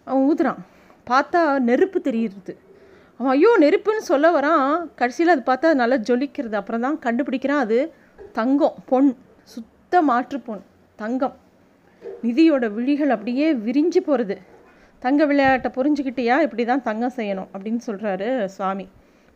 அவன் 0.07 0.23
ஊதுறான். 0.29 0.61
பார்த்தா 1.11 1.41
நெருப்பு 1.69 1.99
தெரியுது. 2.07 2.53
அவன் 3.19 3.31
ஐயோ 3.35 3.51
நெருப்புன்னு 3.63 4.03
சொல்ல 4.11 4.27
வரான். 4.37 4.67
கடைசியில் 4.99 5.33
அது 5.33 5.43
பார்த்தா 5.49 5.69
நல்லா 5.81 5.97
ஜொலிக்கிறது. 6.09 6.55
அப்புறம் 6.61 6.85
தான் 6.85 6.97
கண்டுபிடிக்கிறான் 7.05 7.63
அது 7.65 7.77
தங்கம் 8.39 8.77
பொன் 8.91 9.09
சுத்த 9.53 10.01
மாற்று 10.09 10.37
பொன் 10.47 10.63
தங்கம். 11.01 11.35
நிதியோட 12.25 12.65
விழிகள் 12.77 13.13
அப்படியே 13.15 13.47
விரிஞ்சு 13.67 14.01
போகிறது 14.07 14.35
தங்க 15.05 15.21
விளையாட்டை 15.29 15.69
புரிஞ்சுக்கிட்டியா? 15.77 16.35
இப்படி 16.45 16.63
தான் 16.71 16.83
தங்கம் 16.89 17.15
செய்யணும் 17.17 17.49
அப்படின்னு 17.53 17.81
சொல்கிறாரு 17.87 18.27
சுவாமி. 18.55 18.85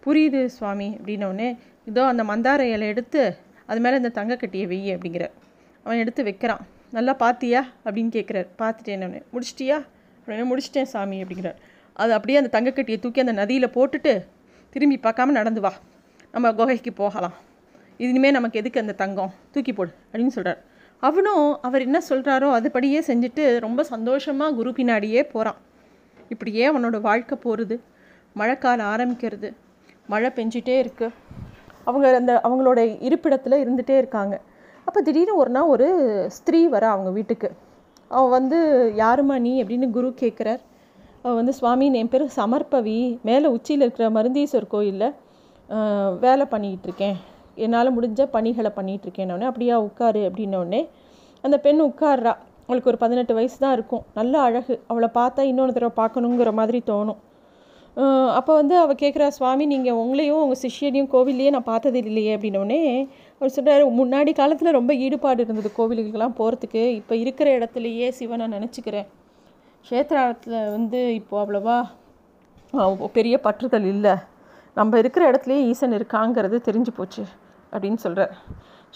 புரியுது 0.05 0.41
சுவாமி 0.57 0.87
அப்படின்னோடனே 0.97 1.49
இதோ 1.89 2.03
அந்த 2.11 2.23
மந்தார 2.31 2.61
இலை 2.75 2.87
எடுத்து 2.93 3.21
அது 3.69 3.79
மேலே 3.83 3.99
இந்த 4.01 4.11
தங்க 4.19 4.33
கட்டியை 4.41 4.65
வெய்ய 4.71 4.95
அப்படிங்கிற 4.97 5.25
அவன் 5.85 6.01
எடுத்து 6.03 6.21
வைக்கிறான். 6.27 6.63
நல்லா 6.97 7.13
பார்த்தியா 7.23 7.61
அப்படின்னு 7.85 8.11
கேட்குறாரு 8.17 8.47
பார்த்துட்டேன்னு 8.61 9.21
முடிச்சிட்டியா? 9.33 9.77
அப்படின்னு 10.27 10.49
முடிச்சிட்டேன் 10.51 10.89
சாமி 10.93 11.23
அப்படிங்கிறார். 11.23 11.59
அது 11.93 12.11
அப்படியே 12.13 12.37
அந்த 12.41 12.49
தங்கக்கட்டியை 12.55 12.99
தூக்கி 12.99 13.19
அந்த 13.19 13.31
நதியில் 13.31 13.73
போட்டுட்டு 13.75 14.13
திரும்பி 14.73 14.99
பார்க்காம 15.03 15.35
நடந்து 15.39 15.61
வா. 15.61 15.71
நம்ம 16.31 16.51
குகைக்கு 16.53 16.91
போகலாம். 16.93 17.35
இனிமேல் 17.97 18.35
நமக்கு 18.37 18.59
எதுக்கு 18.59 18.79
அந்த 18.79 18.93
தங்கம்? 18.93 19.31
தூக்கி 19.51 19.73
போடு 19.73 19.91
அப்படின்னு 20.11 20.33
சொல்கிறார் 20.37 20.59
அவனும் 20.99 21.45
அவர் 21.61 21.81
என்ன 21.81 21.99
சொல்கிறாரோ 22.09 22.47
அதுபடியே 22.57 22.99
செஞ்சுட்டு 23.07 23.43
ரொம்ப 23.65 23.83
சந்தோஷமாக 23.83 24.55
குரு 24.55 24.69
பின்னாடியே 24.69 25.21
போகிறான் 25.33 25.59
இப்படியே 26.29 26.63
அவனோட 26.71 26.97
வாழ்க்கை 27.01 27.35
போகிறது 27.37 27.75
மழைக்காலம் 28.33 28.89
ஆரம்பிக்கிறது. 28.93 29.49
மழை 30.07 30.29
பெஞ்சிட்டே 30.35 30.75
இருக்குது 30.83 31.15
அவங்க 31.83 32.15
அந்த 32.15 32.33
அவங்களோட 32.43 32.79
இருப்பிடத்தில் 33.07 33.61
இருந்துகிட்டே 33.63 33.95
இருக்காங்க. 33.97 34.35
அப்போ 34.85 35.01
திடீர்னு 35.01 35.35
ஒரு 35.35 35.49
நாள் 35.49 35.71
ஒரு 35.75 35.87
ஸ்திரீ 36.37 36.67
வர 36.67 36.89
அவங்க 36.89 37.09
வீட்டுக்கு. 37.09 37.49
அவள் 38.11 38.33
வந்து 38.37 38.57
யாருமா 39.03 39.35
நீ? 39.45 39.53
அப்படின்னு 39.63 39.87
குரு 39.95 40.09
கேட்குறார் 40.21 40.61
அவள் 41.23 41.37
வந்து 41.39 41.53
சுவாமி 41.59 41.85
என் 42.01 42.11
பேர் 42.13 42.25
சமர்ப்பவி 42.39 42.97
மேலே 43.27 43.47
உச்சியில் 43.55 43.83
இருக்கிற 43.85 44.05
மருந்தீஸ்வர் 44.17 44.73
கோயிலில் 44.73 45.13
வேலை 46.25 46.45
பண்ணிக்கிட்டு 46.53 46.87
இருக்கேன் 46.89 47.17
என்னால் 47.65 47.95
முடிஞ்ச 47.95 48.23
பணிகளை 48.35 48.71
பண்ணிகிட்ருக்கேன் 48.75 49.29
நான் 49.31 49.49
அப்படியா 49.51 49.75
உட்காரு. 49.87 50.21
அப்படின்னோடனே 50.29 50.81
அந்த 51.43 51.57
பெண் 51.65 51.81
உட்கார்றா. 51.87 52.33
அவளுக்கு 52.67 52.91
ஒரு 52.91 52.99
பதினெட்டு 53.03 53.33
வயசு 53.37 53.57
தான் 53.63 53.75
இருக்கும். 53.77 54.03
நல்ல 54.17 54.33
அழகு. 54.47 54.75
அவளை 54.91 55.09
பார்த்தா 55.17 55.41
இன்னொன்று 55.51 55.75
தடவை 55.77 55.93
பார்க்கணுங்கிற 56.01 56.51
மாதிரி 56.59 56.79
தோணும். 56.91 57.19
அப்போ 58.39 58.51
வந்து 58.59 58.75
அவள் 58.81 58.99
கேட்குறா 59.03 59.27
சுவாமி 59.37 59.65
நீங்கள் 59.73 59.99
உங்களையும் 60.01 60.41
உங்கள் 60.43 60.61
சிஷ்யனையும் 60.63 61.11
கோவில்லையே 61.13 61.51
நான் 61.55 61.69
பார்த்தது 61.71 61.97
இல்லையே 62.09 62.31
அப்படின்னோடனே 62.37 62.81
அவர் 63.41 63.53
சொல்கிறார் 63.55 63.83
முன்னாடி 63.99 64.31
காலத்தில் 64.39 64.77
ரொம்ப 64.77 64.91
ஈடுபாடு 65.05 65.43
இருந்தது 65.45 65.69
கோவிலுக்கெல்லாம் 65.77 66.37
போகிறதுக்கு 66.39 66.83
இப்போ 66.99 67.13
இருக்கிற 67.23 67.47
இடத்துலையே 67.57 68.07
சிவனை 68.19 68.45
நினச்சிக்கிறேன். 68.55 69.07
க்ஷேத்திரத்தில் 69.85 70.57
வந்து 70.75 70.99
இப்போது 71.19 71.41
அவ்வளோவா 71.43 71.77
பெரிய 73.17 73.35
பற்றுதல் 73.45 73.87
இல்லை. 73.93 74.15
நம்ம 74.77 74.97
இருக்கிற 75.01 75.23
இடத்துலையே 75.31 75.61
ஈசன் 75.71 75.97
இருக்காங்கிறது 75.99 76.57
தெரிஞ்சு 76.67 76.91
போச்சு 76.97 77.23
அப்படின்னு 77.73 77.99
சொல்கிறார் 78.05 78.33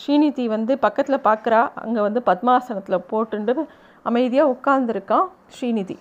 ஸ்ரீநிதி 0.01 0.43
வந்து 0.55 0.74
பக்கத்தில் 0.86 1.25
பார்க்குறா 1.29 1.62
அங்கே 1.83 2.01
வந்து 2.07 2.21
பத்மாசனத்தில் 2.29 3.05
போட்டுண்டு 3.12 3.63
அமைதியாக 4.10 4.53
உட்காந்துருக்கான் 4.55 5.27
ஸ்ரீநிதி. 5.55 5.98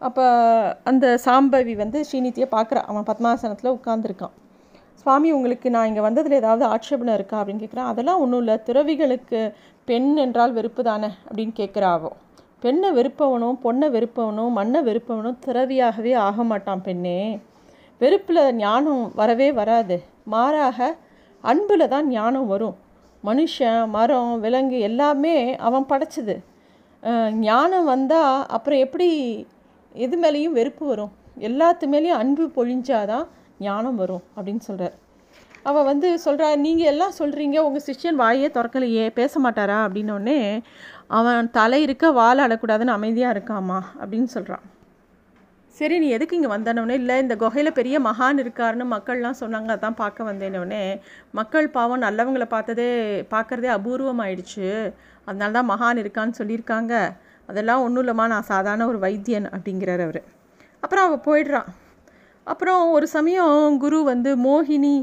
அப்போ 0.00 0.24
அந்த 0.90 1.06
சாம்பவி 1.24 1.74
வந்து 1.84 2.00
ஸ்ரீநிதியை 2.08 2.48
பார்க்குறா 2.56 2.82
அவன் 2.90 3.08
பத்மாசனத்தில் 3.10 3.76
உட்காந்துருக்கான் 3.78 4.34
சுவாமி 5.00 5.28
உங்களுக்கு 5.36 5.68
நான் 5.74 5.88
இங்கே 5.88 6.02
வந்ததில் 6.06 6.40
ஏதாவது 6.40 6.64
ஆட்சேபனை 6.74 7.12
இருக்கா? 7.18 7.36
அப்படின்னு 7.40 7.62
கேட்குறேன் 7.64 7.90
அதெல்லாம் 7.90 8.22
ஒன்றும் 8.22 8.40
இல்லை. 8.42 8.56
துறவிகளுக்கு 8.68 9.40
பெண் 9.88 10.08
என்றால் 10.24 10.56
வெறுப்பு 10.58 10.82
தானே? 10.88 11.10
அப்படின்னு 11.26 11.54
கேட்குறாவோ 11.60 12.10
பெண்ணை 12.62 12.88
வெறுப்பவனும் 12.96 13.58
பொண்ணை 13.64 13.88
வெறுப்பவனும் 13.96 14.56
மண்ணை 14.58 14.80
வெறுப்பவனும் 14.88 15.38
துறவியாகவே 15.44 16.12
ஆக 16.28 16.44
மாட்டான் 16.50 16.82
பெண்ணே. 16.86 17.18
வெறுப்பில் 18.00 18.42
ஞானம் 18.62 19.04
வரவே 19.20 19.48
வராது. 19.58 19.96
மாறாக 20.34 20.88
அன்பில் 21.44 21.92
தான் 21.94 22.06
ஞானம் 22.16 22.48
வரும். 22.52 22.76
மனுஷன் 23.24 23.80
மரம் 23.94 24.32
விலங்கு 24.44 24.78
எல்லாமே 24.88 25.36
அவன் 25.68 25.88
படைச்சது. 25.92 26.36
ஞானம் 27.46 27.88
வந்தால் 27.92 28.36
அப்புறம் 28.56 28.82
எப்படி 28.86 29.08
எது 29.94 30.16
மேலேயும் 30.22 30.56
வெறுப்பு 30.58 30.84
வரும்? 30.92 31.12
எல்லாத்து 31.48 31.86
மேலேயும் 31.92 32.20
அன்பு 32.22 32.44
பொழிஞ்சாதான் 32.56 33.26
ஞானம் 33.58 34.00
வரும் 34.02 34.24
அப்படின்னு 34.36 34.64
சொல்கிறார் 34.68 34.96
அவள் 35.62 35.84
வந்து 35.84 36.08
சொல்கிறா 36.24 36.48
நீங்கள் 36.56 36.90
எல்லாம் 36.92 37.18
சொல்கிறீங்க 37.18 37.58
உங்கள் 37.58 37.84
சிஷ்யன் 37.86 38.20
வாயே 38.20 38.48
திறக்கலையே 38.56 39.04
பேச 39.10 39.40
மாட்டாரா? 39.44 39.78
அப்படின்னோடனே 39.86 40.38
அவன் 41.18 41.50
தலை 41.50 41.78
இருக்க 41.82 42.10
வாழ 42.10 42.36
அடக்கூடாதுன்னு 42.46 42.96
அமைதியாக 42.98 43.34
இருக்காமா 43.36 43.78
அப்படின்னு 44.00 44.28
சொல்கிறான் 44.36 44.64
சரி 45.76 45.96
நீ 45.98 46.08
எதுக்கு 46.08 46.36
இங்கே 46.36 46.50
வந்தனவுனே 46.52 46.94
இல்லை 47.00 47.16
இந்த 47.18 47.34
குகையில் 47.36 47.76
பெரிய 47.78 47.96
மகான் 48.06 48.40
இருக்காருன்னு 48.42 48.86
மக்கள்லாம் 48.94 49.40
சொன்னாங்க 49.40 49.70
அதான் 49.76 49.98
பார்க்க 50.00 50.28
வந்தேனோடனே 50.30 50.80
மக்கள் 51.30 51.68
பாவம் 51.76 52.02
நல்லவங்களை 52.02 52.46
பார்த்ததே 52.54 52.88
பார்க்குறதே 53.34 53.68
அபூர்வமாயிடுச்சு. 53.76 54.68
அதனால 55.24 55.50
தான் 55.58 55.70
மகான் 55.70 56.00
இருக்கான்னு 56.02 56.38
சொல்லியிருக்காங்க. 56.40 56.94
அதெல்லாம் 57.46 57.82
ஒன்றும் 57.82 58.02
இல்லைம்மா 58.04 58.26
நான் 58.34 58.48
சாதாரண 58.52 58.86
ஒரு 58.86 58.98
வைத்தியன் 58.98 59.46
அப்படிங்கிறார் 59.54 60.02
அவர். 60.06 60.20
அப்புறம் 60.82 61.06
அவள் 61.06 61.24
போயிடுறான் 61.28 61.68
அப்புறம் 62.50 62.82
ஒரு 62.90 63.06
சமயம் 63.06 63.78
குரு 63.78 63.98
வந்து 64.12 64.30
மோகினி 64.46 64.96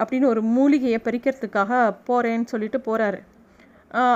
அப்படின்னு 0.00 0.26
ஒரு 0.32 0.42
மூலிகையை 0.56 0.98
பறிக்கிறதுக்காக 1.04 1.72
போகிறேன்னு 2.08 2.50
சொல்லிட்டு 2.52 2.78
போகிறாரு 2.88 3.20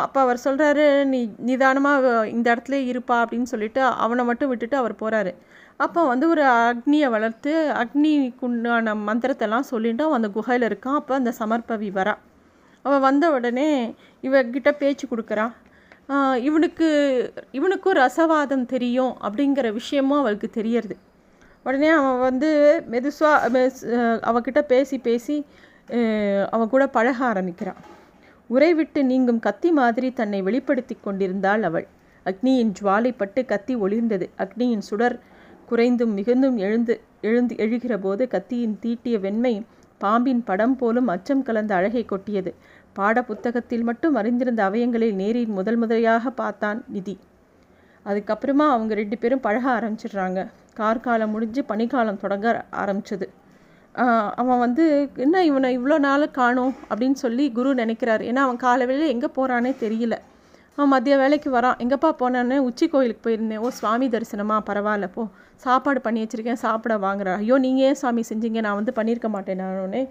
அப்போ 0.05 0.19
அவர் 0.21 0.45
சொல்கிறாரு 0.45 0.85
நீ 1.05 1.21
நிதானமாக 1.49 2.05
இந்த 2.29 2.47
இடத்துல 2.55 2.77
இருப்பா 2.93 3.17
அப்படின்னு 3.23 3.49
சொல்லிட்டு 3.53 3.81
அவனை 4.05 4.23
மட்டும் 4.25 4.51
விட்டுட்டு 4.53 4.77
அவர் 4.77 4.95
போகிறாரு 5.03 5.33
அப்போ 5.85 6.01
வந்து 6.07 6.27
ஒரு 6.29 6.45
அக்னியை 6.69 7.09
வளர்த்து 7.11 7.53
அக்னிக்குண்டான 7.83 8.95
மந்திரத்தெல்லாம் 9.09 9.69
சொல்லிட்டு 9.73 10.05
அவன் 10.05 10.19
அந்த 10.21 10.31
குகையில் 10.37 10.67
இருக்கான். 10.69 10.99
அப்போ 11.01 11.13
அந்த 11.15 11.31
சமர்ப்பவி 11.41 11.89
வரா. 11.99 12.15
அவன் 12.85 13.05
வந்த 13.09 13.25
உடனே 13.37 13.69
இவகிட்ட 14.23 14.71
பேச்சு 14.81 15.07
கொடுக்குறான் 15.07 15.55
இவனுக்கு 16.49 16.89
இவனுக்கும் 17.59 17.99
ரசவாதம் 18.03 18.67
தெரியும் 18.67 19.13
அப்படிங்கிற 19.27 19.67
விஷயமும் 19.73 20.21
அவளுக்கு 20.21 20.49
தெரியறது. 20.51 20.97
உடனே 21.69 21.89
அவன் 21.99 22.21
வந்து 22.27 22.49
மெதுசா 22.93 23.31
அவகிட்ட 24.31 24.61
பேசி 24.73 24.97
பேசி 25.07 25.37
அவன் 26.55 26.71
கூட 26.75 26.85
பழக 26.97 27.19
ஆரம்பிக்கிறான். 27.31 27.81
உறைவிட்டு 28.51 29.01
நீங்கும் 29.11 29.41
கத்தி 29.47 29.71
மாதிரி 29.79 30.09
தன்னை 30.21 30.41
வெளிப்படுத்தி 30.47 30.95
கொண்டிருந்தாள் 31.07 31.65
அவள். 31.69 31.87
அக்னியின் 32.27 32.73
ஜுவாலை 32.79 33.13
பட்டு 33.21 33.41
கத்தி 33.53 33.75
ஒளிர்ந்தது. 33.85 34.27
அக்னியின் 34.45 34.85
சுடர் 34.89 35.17
குறைந்தும் 35.71 36.13
மிகுந்தும் 36.19 36.57
எழுந்து 36.67 36.95
எழுந்து 37.29 37.55
எழுகிற 37.65 37.95
போது 38.05 38.23
கத்தியின் 38.35 38.77
தீட்டிய 38.83 39.17
வெண்மை 39.25 39.55
பாம்பின் 40.01 40.43
படம் 40.49 40.77
போலும் 40.81 41.09
அச்சம் 41.15 41.43
கலந்த 41.47 41.73
அழகை 41.79 42.03
கொட்டியது. 42.05 42.51
பாட 42.97 43.23
புத்தகத்தில் 43.31 43.85
மட்டும் 43.89 44.15
அறிந்திருந்த 44.21 44.61
அவயங்களில் 44.69 45.19
நேரில் 45.23 45.53
முதல் 45.59 45.79
முதலையாக 45.83 46.31
பார்த்தான் 46.41 46.81
நிதி. 46.95 47.15
அதுக்கப்புறமா 48.07 48.67
அவங்க 48.75 48.93
ரெண்டு 49.01 49.17
பேரும் 49.23 49.45
பழக 49.47 49.65
ஆரம்பிச்சிடுறாங்க. 49.77 50.41
கார்காலம் 50.81 51.33
முடிஞ்சு 51.35 51.63
பனிக்காலம் 51.71 52.23
தொடங்க 52.25 52.47
ஆரம்பிச்சது. 52.83 53.29
அவன் 54.41 54.63
வந்து 54.65 54.85
என்ன 55.25 55.37
இவனை 55.51 55.69
இவ்வளோ 55.79 55.97
நாள் 56.07 56.25
காணும்? 56.41 56.75
அப்படின்னு 56.91 57.19
சொல்லி 57.23 57.45
குரு 57.59 57.71
நினைக்கிறார். 57.75 58.23
ஏன்னா 58.31 58.43
அவன் 58.47 58.61
காலை 58.65 58.85
வேலையில் 58.91 59.13
எங்கே 59.15 59.29
போகிறானே 59.39 59.73
தெரியல. 59.85 60.17
அவன் 60.79 60.93
மதிய 60.95 61.15
வேலைக்கு 61.23 61.49
வரான். 61.57 61.79
எங்கேப்பா 61.85 62.11
போனான்னு? 62.21 62.57
உச்சி 62.69 62.87
கோயிலுக்கு 62.89 63.23
போயிருந்தேன். 63.25 63.63
ஓ 63.67 63.69
சுவாமி 63.79 64.09
தரிசனமா? 64.09 64.57
பரவாயில்ல 64.69 65.07
போ. 65.15 65.23
சாப்பாடு 65.65 66.01
பண்ணி 66.05 66.21
வச்சுருக்கேன். 66.25 66.61
சாப்பிட 66.65 66.97
வாங்குறா. 67.07 67.33
ஐயோ 67.43 67.57
நீங்கள் 67.65 67.87
ஏன் 67.89 67.99
சுவாமி 68.03 68.23
செஞ்சீங்க? 68.31 68.61
நான் 68.67 68.79
வந்து 68.81 68.93
பண்ணியிருக்க 68.99 69.29
மாட்டேன். 69.37 69.61
நானே 69.63 70.03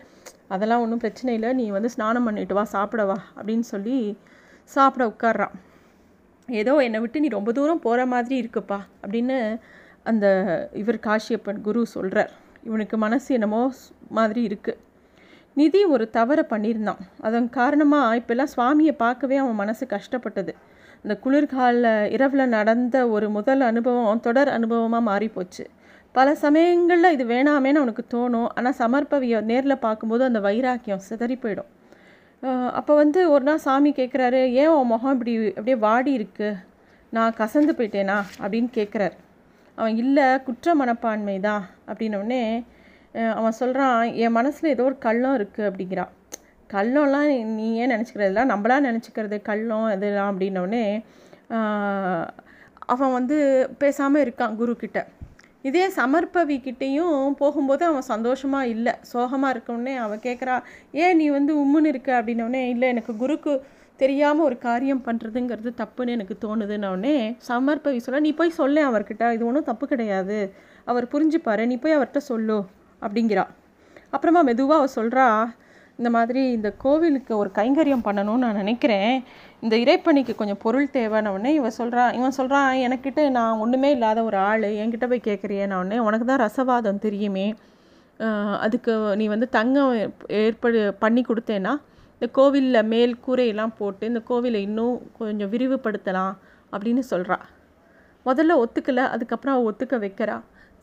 அதெல்லாம் 0.56 0.82
ஒன்றும் 0.84 1.04
பிரச்சனை 1.04 1.32
இல்லை. 1.38 1.52
நீ 1.60 1.66
வந்து 1.78 1.90
ஸ்நானம் 1.96 2.28
பண்ணிட்டு 2.28 2.58
வா 2.60 2.64
சாப்பிட 2.76 3.06
வா. 3.12 3.18
அப்படின்னு 3.38 3.66
சொல்லி 3.74 3.98
சாப்பிட 4.76 5.04
உட்கார்றான். 5.12 5.56
ஏதோ 6.50 6.74
என்னை 6.88 7.00
விட்டு 7.04 7.24
நீ 7.24 7.30
ரொம்ப 7.38 7.52
தூரம் 7.58 7.84
போகிற 7.86 8.02
மாதிரி 8.14 8.36
இருக்குப்பா. 8.44 8.80
அப்படின்னு 9.04 9.38
அந்த 10.10 10.26
இவர் 10.82 11.00
காஷியப்பன் 11.08 11.64
குரு 11.68 11.82
சொல்கிறார் 11.96 12.32
இவனுக்கு 12.68 12.96
மனசு 13.06 13.30
என்னமோ 13.38 13.62
மாதிரி 14.18 14.42
இருக்குது 14.50 14.82
நிதி 15.60 15.80
ஒரு 15.94 16.06
தவறை 16.16 16.44
பண்ணியிருந்தான் 16.50 17.02
அதன் 17.28 17.48
காரணமாக 17.58 18.18
இப்போல்லாம் 18.20 18.52
சுவாமியை 18.56 18.94
பார்க்கவே 19.04 19.38
அவன் 19.44 19.60
மனசு 19.62 19.84
கஷ்டப்பட்டது. 19.94 20.52
இந்த 21.04 21.16
குளிர்கால 21.24 21.92
இரவில் 22.16 22.54
நடந்த 22.58 22.96
ஒரு 23.16 23.28
முதல் 23.38 23.64
அனுபவம் 23.70 24.24
தொடர் 24.28 24.50
அனுபவமாக 24.58 25.04
மாறிப்போச்சு. 25.10 25.64
பல 26.16 26.28
சமயங்களில் 26.44 27.14
இது 27.16 27.26
வேணாமேன்னு 27.34 27.82
அவனுக்கு 27.82 28.04
தோணும். 28.16 28.50
ஆனால் 28.58 28.78
சமர்ப்பவியை 28.82 29.40
நேரில் 29.52 29.84
பார்க்கும்போது 29.86 30.24
அந்த 30.30 30.40
வைராக்கியம் 30.48 31.06
சிதறி 31.10 31.38
போயிடும் 31.44 31.72
அப்போ 32.80 32.94
வந்து 33.02 33.20
ஒரு 33.36 33.44
நாள் 33.48 33.64
சாமி 33.68 33.92
கேட்குறாரு 34.00 34.42
ஏன் 34.62 34.74
உன் 34.78 34.92
முகம் 34.92 35.16
இப்படி 35.16 35.34
அப்படியே 35.58 35.78
வாடி 35.86 36.12
இருக்கு? 36.20 36.50
நான் 37.14 37.38
கசந்து 37.40 37.74
போயிட்டேனா? 37.80 38.18
அப்படின்னு 38.44 38.70
கேட்குறாரு 38.78 39.16
அவன் 39.78 39.98
இல்லை 39.98 40.40
குற்ற 40.40 40.76
மனப்பான்மை 40.76 41.40
தான் 41.40 41.64
அப்படின்னோடனே 41.88 42.44
அவன் 43.34 43.52
சொல்கிறான் 43.52 44.14
என் 44.14 44.32
மனசில் 44.32 44.70
ஏதோ 44.70 44.84
ஒரு 44.84 44.98
கள்ளம் 44.98 45.38
இருக்குது 45.38 45.68
அப்படிங்கிறான் 45.70 46.12
கள்ளம்லாம் 46.70 47.28
நீ 47.56 47.68
ஏன் 47.76 47.92
நினச்சிக்கிறதுலாம்? 47.92 48.52
நம்மளா 48.54 48.78
நினச்சிக்கிறது 48.88 49.38
கள்ளம் 49.42 49.90
இதெல்லாம் 49.90 50.32
அப்படின்னோடனே 50.34 50.86
அவன் 52.86 53.14
வந்து 53.14 53.38
பேசாமல் 53.78 54.24
இருக்கான் 54.26 54.58
குருக்கிட்ட 54.58 55.00
இதே 55.62 55.88
சமர்ப்பவிக்கிட்டேயும் 55.90 57.34
போகும்போது 57.38 57.86
அவன் 57.86 58.10
சந்தோஷமாக 58.14 58.68
இல்லை 58.68 58.94
சோகமாக 59.02 59.54
இருக்கவுடனே 59.54 59.96
அவன் 59.98 60.20
கேட்குறா 60.20 60.56
ஏன் 60.92 61.18
நீ 61.18 61.26
வந்து 61.30 61.54
உம்முன்னு 61.64 61.86
இருக்க? 61.86 62.10
அப்படின்னோடனே 62.22 62.62
இல்லை 62.70 62.88
எனக்கு 62.90 63.16
குருக்கு 63.16 63.54
தெரியாமல் 64.04 64.46
ஒரு 64.48 64.58
காரியம் 64.66 65.04
பண்ணுறதுங்கிறது 65.08 65.72
தப்புன்னு 65.82 66.16
எனக்கு 66.18 66.36
தோணுதுன்னொடனே 66.46 67.16
சமர்ப்பவி 67.50 68.00
சொல்ல 68.06 68.20
நீ 68.26 68.32
போய் 68.40 68.58
சொல்ல 68.60 68.84
அவர்கிட்ட 68.90 69.32
இது 69.36 69.48
ஒன்றும் 69.50 69.70
தப்பு 69.70 69.86
கிடையாது. 69.92 70.38
அவர் 70.92 71.06
புரிஞ்சுப்பாரு. 71.14 71.64
நீ 71.72 71.76
போய் 71.84 71.98
அவர்கிட்ட 71.98 72.22
சொல்லு 72.32 72.58
அப்படிங்கிறா. 73.06 73.46
அப்புறமா 74.16 74.42
மெதுவாக 74.50 74.80
அவள் 74.82 74.96
சொல்கிறா 74.98 75.26
இந்த 76.00 76.10
மாதிரி 76.16 76.42
இந்த 76.56 76.70
கோவிலுக்கு 76.84 77.34
ஒரு 77.42 77.50
கைங்கரியம் 77.60 78.04
பண்ணணும்னு 78.08 78.46
நான் 78.46 78.60
நினைக்கிறேன். 78.62 79.14
இந்த 79.64 79.76
இறைப்பணிக்கு 79.84 80.34
கொஞ்சம் 80.40 80.62
பொருள் 80.66 80.94
தேவைன்னு 80.98 81.52
இவன் 81.60 81.78
சொல்கிறான் 81.80 82.12
இவன் 82.20 82.38
சொல்கிறான் 82.40 82.70
எனக்கிட்ட 82.88 83.22
நான் 83.38 83.62
ஒன்றுமே 83.64 83.90
இல்லாத 83.96 84.20
ஒரு 84.30 84.38
ஆள் 84.50 84.68
என்கிட்ட 84.82 85.08
போய் 85.12 85.28
கேட்குறியேன்னு 85.30 85.80
உடனே 85.80 86.00
உனக்கு 86.08 86.28
தான் 86.32 86.44
ரசவாதம் 86.46 87.04
தெரியுமே. 87.08 87.48
அதுக்கு 88.66 88.92
நீ 89.20 89.26
வந்து 89.34 89.48
தங்கம் 89.58 89.92
ஏற்படு 90.44 90.80
பண்ணி 91.04 91.22
கொடுத்தேன்னா 91.26 91.74
இந்த 92.18 92.28
கோவிலில் 92.38 92.88
மேல் 92.94 93.14
கூரையெல்லாம் 93.26 93.74
போட்டு 93.80 94.04
இந்த 94.12 94.22
கோவிலை 94.30 94.60
இன்னும் 94.68 94.96
கொஞ்சம் 95.20 95.52
விரிவுபடுத்தலாம் 95.54 96.34
அப்படின்னு 96.74 97.04
சொல்கிறா 97.12 97.38
முதல்ல 98.26 98.56
ஒத்துக்கலை 98.64 99.04
அதுக்கப்புறம் 99.14 99.56
அவள் 99.56 99.68
ஒத்துக்க 99.70 99.96
வைக்கிறா. 100.04 100.38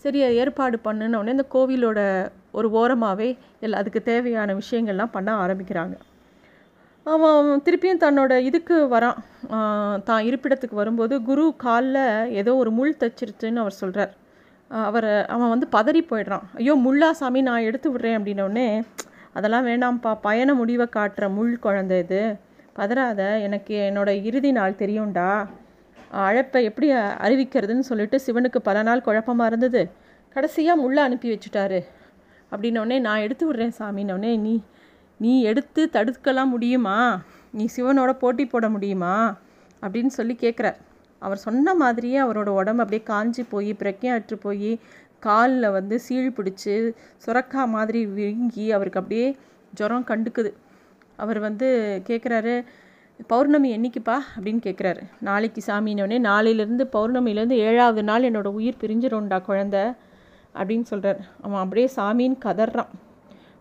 சரி 0.04 0.20
ஏற்பாடு 0.40 0.76
பண்ணுனோடனே 0.86 1.34
இந்த 1.36 1.46
கோவிலோட 1.54 2.00
ஒரு 2.58 2.68
ஓரமாகவே 2.80 3.28
எல்லா 3.64 3.80
அதுக்கு 3.82 4.00
தேவையான 4.10 4.54
விஷயங்கள்லாம் 4.60 5.14
பண்ண 5.16 5.30
ஆரம்பிக்கிறாங்க. 5.44 5.94
அவன் 7.06 7.62
திருப்பியும் 7.66 8.02
தன்னோட 8.04 8.32
இதுக்கு 8.48 8.76
வரான். 8.94 9.18
தான் 10.08 10.26
இருப்பிடத்துக்கு 10.28 10.76
வரும்போது 10.82 11.14
குரு 11.28 11.44
காலில் 11.64 12.04
ஏதோ 12.40 12.52
ஒரு 12.62 12.70
முள் 12.78 13.00
தச்சிருச்சுன்னு 13.02 13.62
அவர் 13.64 13.80
சொல்கிறார் 13.82 14.12
அவர் 14.70 15.08
அவன் 15.34 15.52
வந்து 15.54 15.66
பதறி 15.76 16.02
போயிடுறான். 16.12 16.46
ஐயோ 16.60 16.74
முல்லா 16.86 17.10
சாமி 17.18 17.40
நான் 17.48 17.66
எடுத்து 17.70 17.88
விட்றேன் 17.94 18.16
அப்படின்னோடனே 18.18 18.68
அதெல்லாம் 19.34 19.66
வேணாம்ப்பா 19.66 20.18
பயண 20.20 20.54
முடிவை 20.54 20.86
காட்டுற 20.96 21.24
முள் 21.34 21.58
குழந்தை 21.58 21.98
இது. 21.98 22.22
பதறாத 22.76 23.40
எனக்கு 23.40 23.74
என்னோட 23.88 24.10
இறுதி 24.22 24.52
நாள் 24.52 24.78
தெரியும்டா. 24.78 25.28
அழைப்பை 26.10 26.64
எப்படி 26.64 26.88
அறிவிக்கிறதுன்னு 26.92 27.88
சொல்லிட்டு 27.90 28.20
சிவனுக்கு 28.26 28.58
பல 28.62 28.82
நாள் 28.82 29.00
குழப்பமாக 29.00 29.46
இருந்தது. 29.46 29.82
கடைசியாக 30.28 30.80
முள்ளை 30.82 31.02
அனுப்பி 31.02 31.28
வச்சுட்டாரு. 31.32 31.80
அப்படின்னோடனே 32.52 33.00
நான் 33.00 33.18
எடுத்து 33.18 33.44
விட்றேன் 33.52 33.76
சாமின்னொடனே 33.78 34.32
நீ 34.38 34.54
நீ 35.20 35.42
எடுத்து 35.42 35.82
தடுக்கலாம் 35.92 36.52
முடியுமா? 36.54 36.98
நீ 37.50 37.64
சிவனோட 37.76 38.12
போட்டி 38.12 38.46
போட 38.46 38.68
முடியுமா? 38.68 39.14
அப்படின்னு 39.82 40.12
சொல்லி 40.18 40.34
கேட்குறார் 40.40 40.78
அவர் 41.22 41.36
சொன்ன 41.36 41.74
மாதிரியே 41.74 42.18
அவரோட 42.22 42.48
உடம்பு 42.48 42.82
அப்படியே 42.82 43.02
காஞ்சி 43.06 43.42
போய் 43.42 43.70
பிரக்கியாற்று 43.78 44.36
போய் 44.40 44.70
காலில் 45.26 45.74
வந்து 45.76 45.96
சீழ் 46.06 46.36
பிடிச்சி 46.36 46.74
சுரக்கா 47.24 47.62
மாதிரி 47.74 48.00
விழுங்கி 48.16 48.66
அவருக்கு 48.76 49.00
அப்படியே 49.02 49.28
ஜுரம் 49.72 50.08
கண்டுக்குது. 50.10 50.50
அவர் 51.18 51.38
வந்து 51.46 51.66
கேட்குறாரு 52.08 52.54
பௌர்ணமி 53.30 53.68
என்னைக்குப்பா? 53.76 54.16
அப்படின்னு 54.36 54.60
கேட்குறாரு 54.66 55.02
நாளைக்கு 55.28 55.60
சாமினோடனே 55.66 56.18
நாளையிலேருந்து 56.28 56.84
பௌர்ணமிலேருந்து 56.96 57.58
ஏழாவது 57.68 58.02
நாள் 58.10 58.26
என்னோடய 58.30 58.58
உயிர் 58.60 58.80
பிரிஞ்சிடும்டா 58.82 59.38
குழந்த 59.48 59.78
அப்படின்னு 60.58 60.86
சொல்கிறார் 60.92 61.20
அவன் 61.44 61.62
அப்படியே 61.62 61.88
சாமின்னு 61.96 62.38
கதறான். 62.46 62.92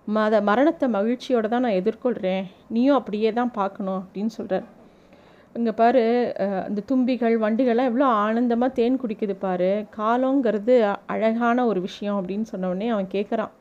மத 0.07 0.41
மரணத்தை 0.47 0.87
மகிழ்ச்சியோடு 0.95 1.47
தான் 1.49 1.63
நான் 1.65 1.79
எதிர்கொள்கிறேன் 1.81 2.45
நீயும் 2.73 2.97
அப்படியே 2.99 3.29
தான் 3.39 3.53
பார்க்கணும் 3.59 3.99
அப்படின்னு 3.99 4.33
சொல்கிறார் 4.39 4.65
இங்கே 5.57 5.71
பாரு 5.79 6.03
இந்த 6.69 6.81
தும்பிகள் 6.89 7.35
வண்டுகள்லாம் 7.41 7.89
எவ்வளோ 7.89 8.05
ஆனந்தமாக 8.21 8.75
தேன் 8.77 8.99
குடிக்குது 9.01 9.35
பாரு. 9.39 9.71
காலங்கிறது 9.97 10.75
அழகான 11.13 11.65
ஒரு 11.71 11.79
விஷயம் 11.87 12.17
அப்படின்னு 12.19 12.47
சொன்னோடனே 12.53 12.87
அவன் 12.93 13.09
கேட்குறான் 13.11 13.51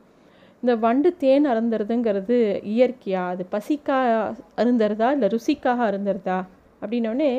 இந்த 0.63 0.73
வண்டு 0.85 1.09
தேன் 1.23 1.45
அருந்துறதுங்கிறது 1.51 2.37
இயற்கையா? 2.73 3.23
அது 3.33 3.43
பசிக்காக 3.51 4.35
அருந்துறதா? 4.61 5.07
இல்லை 5.15 5.27
ருசிக்காக 5.35 5.79
அருந்துறதா? 5.89 6.37
அப்படின்னோடனே 6.83 7.31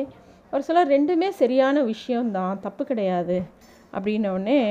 அவர் 0.51 0.65
சொல்ல 0.67 0.83
ரெண்டுமே 0.95 1.29
சரியான 1.41 1.81
விஷயம்தான். 1.91 2.61
தப்பு 2.65 2.85
கிடையாது. 2.91 3.37
அப்படின்னோடனே 3.95 4.61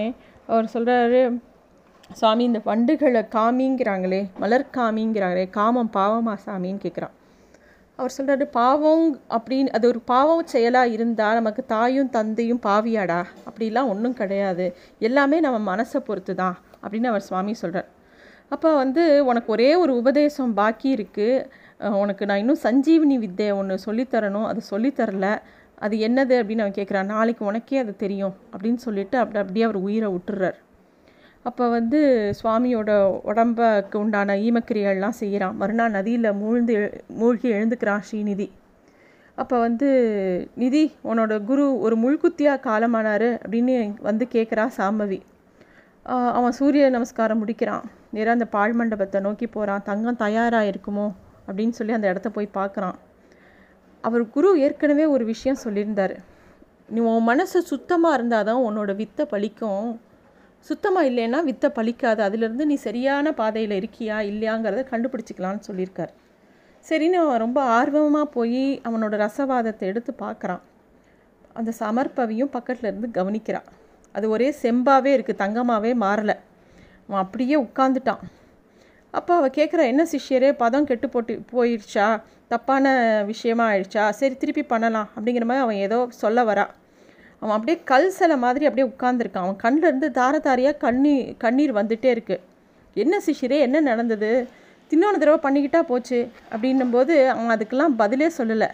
அவர் 0.52 0.72
சொல்கிறாரு 0.74 1.20
சாமி 2.20 2.44
இந்த 2.44 2.60
வண்டுகளை 2.70 3.22
காமிங்கிறாங்களே 3.36 4.22
மலர் 4.42 4.66
காமிங்கிறாங்களே 4.78 5.44
காமம் 5.58 5.92
பாவமா 5.98 6.34
சாமின்னு 6.46 6.82
கேட்குறான் 6.86 7.14
அவர் 7.98 8.14
சொல்கிறாரு 8.16 8.44
பாவம் 8.56 9.04
அப்படின்னு 9.36 9.72
அது 9.76 9.88
ஒரு 9.88 10.00
பாவம் 10.12 10.46
செயலாக 10.46 10.94
இருந்தால் 10.94 11.34
நமக்கு 11.34 11.62
தாயும் 11.66 12.10
தந்தையும் 12.10 12.60
பாவியாடா? 12.66 13.18
அப்படிலாம் 13.48 13.90
ஒன்றும் 13.92 14.16
கிடையாது. 14.20 14.66
எல்லாமே 14.98 15.36
நம்ம 15.40 15.58
மனசை 15.70 16.00
பொறுத்து 16.08 16.34
தான் 16.34 16.56
அப்படின்னு 16.82 17.10
அவர் 17.12 17.26
சுவாமி 17.28 17.52
சொல்கிறார் 17.54 17.90
அப்போ 18.50 18.70
வந்து 18.74 19.02
உனக்கு 19.26 19.50
ஒரே 19.52 19.70
ஒரு 19.74 19.92
உபதேசம் 19.96 20.52
பாக்கி 20.54 20.88
இருக்குது 20.96 21.46
உனக்கு 22.02 22.26
நான் 22.26 22.42
இன்னும் 22.42 22.62
சஞ்சீவினி 22.62 23.16
வித்தை 23.18 23.48
ஒன்று 23.60 23.78
சொல்லித்தரணும் 23.86 24.48
அது 24.50 24.60
சொல்லித்தரல 24.72 25.28
அது 25.78 25.94
என்னது? 26.08 26.34
அப்படின்னு 26.40 26.64
அவன் 26.64 26.78
கேட்குறான் 26.80 27.12
நாளைக்கு 27.14 27.42
உனக்கே 27.44 27.78
அது 27.78 27.94
தெரியும் 27.96 28.34
அப்படின்னு 28.52 28.80
சொல்லிட்டு 28.86 29.16
அப்படி 29.18 29.40
அப்படியே 29.42 29.64
அவர் 29.64 29.80
உயிரை 29.86 30.08
விட்டுறார். 30.12 30.58
அப்போ 31.48 31.64
வந்து 31.76 31.98
சுவாமியோட 32.38 32.90
உடம்புக்கு 33.30 33.96
உண்டான 34.02 34.36
ஈமக்கிரியெல்லாம் 34.44 35.16
செய்கிறான் 35.20 35.56
மறுநாள் 35.60 35.96
நதியில் 35.96 36.28
மூழ்ந்து 36.42 36.74
மூழ்கி 37.20 37.48
எழுந்துக்கிறான் 37.56 38.04
ஸ்ரீநிதி. 38.08 38.46
அப்போ 39.38 39.56
வந்து 39.66 39.88
நிதி 40.62 40.82
உன்னோட 41.10 41.34
குரு 41.48 41.64
ஒரு 41.86 41.96
முள்குத்தியாக 42.04 42.64
காலமானார் 42.68 43.28
அப்படின்னு 43.44 43.74
வந்து 44.08 44.24
கேட்குறா 44.34 44.64
சாம்பவி. 44.78 45.18
அவன் 46.38 46.56
சூரிய 46.58 46.84
நமஸ்காரம் 46.96 47.40
முடிக்கிறான். 47.42 47.84
நேராக 48.14 48.36
அந்த 48.36 48.46
பால் 48.54 48.74
மண்டபத்தை 48.78 49.20
நோக்கி 49.26 49.46
போகிறான் 49.56 49.84
தங்கம் 49.90 50.20
தயாராக 50.24 50.70
இருக்குமோ? 50.72 51.06
அப்படின்னு 51.48 51.76
சொல்லி 51.78 51.96
அந்த 51.96 52.10
இடத்த 52.12 52.28
போய் 52.36 52.56
பார்க்குறான் 52.58 52.98
அவர் 54.04 54.24
குரு 54.34 54.48
ஏற்கனவே 54.64 55.04
ஒரு 55.14 55.24
விஷயம் 55.32 55.62
சொல்லியிருந்தார். 55.64 56.14
நீ 56.94 57.00
உன் 57.10 57.28
மனசு 57.30 57.58
சுத்தமாக 57.72 58.16
இருந்தால் 58.18 58.48
தான் 58.48 58.64
உன்னோட 58.68 58.90
வித்தை 59.00 59.24
பழிக்கும். 59.32 59.86
சுத்தமாக 60.68 61.08
இல்லைன்னா 61.10 61.38
வித்தை 61.48 61.68
பழிக்காது. 61.78 62.20
அதுலேருந்து 62.26 62.64
நீ 62.70 62.76
சரியான 62.88 63.32
பாதையில் 63.40 63.74
இருக்கியா 63.80 64.18
இல்லையாங்கிறத 64.30 64.84
கண்டுபிடிச்சிக்கலான்னு 64.92 65.66
சொல்லியிருக்கார். 65.68 66.12
சரின்னு 66.86 67.18
அவன் 67.24 67.42
ரொம்ப 67.44 67.60
ஆர்வமாக 67.78 68.26
போய் 68.36 68.64
அவனோட 68.88 69.14
ரசவாதத்தை 69.24 69.84
எடுத்து 69.92 70.12
பார்க்குறான். 70.24 70.62
அந்த 71.58 71.70
சமர்ப்பவியும் 71.80 72.54
பக்கத்தில் 72.56 72.88
இருந்து 72.90 73.08
கவனிக்கிறான். 73.18 73.68
அது 74.14 74.26
ஒரே 74.34 74.48
செம்பாவே 74.62 75.10
இருக்குது 75.16 75.40
தங்கமாகவே 75.42 75.92
மாறலை. 76.04 76.36
அவன் 77.06 77.22
அப்படியே 77.24 77.56
உட்காந்துட்டான் 77.66 78.22
அப்போ 79.18 79.32
அவள் 79.38 79.56
கேட்குற 79.56 79.80
என்ன 79.90 80.02
சிஷ்யரே 80.12 80.48
பதம் 80.62 80.86
கெட்டு 80.88 81.06
போட்டு 81.08 81.32
போயிடுச்சா 81.52 82.06
தப்பான 82.52 82.94
விஷயமா 83.30 83.64
ஆயிடுச்சா? 83.72 84.04
சரி 84.20 84.34
திருப்பி 84.42 84.64
பண்ணலாம். 84.72 85.08
அப்படிங்கிற 85.16 85.44
மாதிரி 85.50 85.64
அவன் 85.64 85.82
ஏதோ 85.86 85.98
சொல்ல 86.22 86.44
வரா. 86.50 86.64
அவன் 87.44 87.56
அப்படியே 87.58 87.78
கல் 87.90 88.10
சிலை 88.16 88.36
மாதிரி 88.44 88.64
அப்படியே 88.68 88.86
உட்காந்துருக்கான் 88.92 89.44
அவன் 89.46 89.62
கண்ணில் 89.64 90.16
தார 90.18 90.34
தாரியாக 90.46 90.76
கண்ணீர் 90.84 91.30
கண்ணீர் 91.44 91.72
வந்துகிட்டே 91.78 92.10
இருக்குது 92.16 92.42
என்ன 93.02 93.14
சிஷிரே 93.26 93.58
என்ன 93.66 93.78
நடந்தது? 93.90 94.30
இன்னொன்று 94.94 95.20
தடவை 95.22 95.38
பண்ணிக்கிட்டா 95.44 95.80
போச்சு. 95.90 96.18
அப்படின்னும்போது 96.54 97.14
அவன் 97.32 97.52
அதுக்கெல்லாம் 97.54 97.94
பதிலே 98.00 98.28
சொல்லலை. 98.38 98.68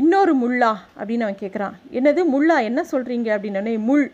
இன்னொரு 0.00 0.32
முள்ளா 0.42 0.70
அப்படின்னு 0.98 1.26
அவன் 1.26 1.40
கேட்குறான் 1.42 1.76
என்னது 1.98 2.22
முள்ளா 2.34 2.56
என்ன 2.68 2.80
சொல்கிறீங்க 2.92 3.28
அப்படின்னே 3.36 3.74
முள். 3.88 4.06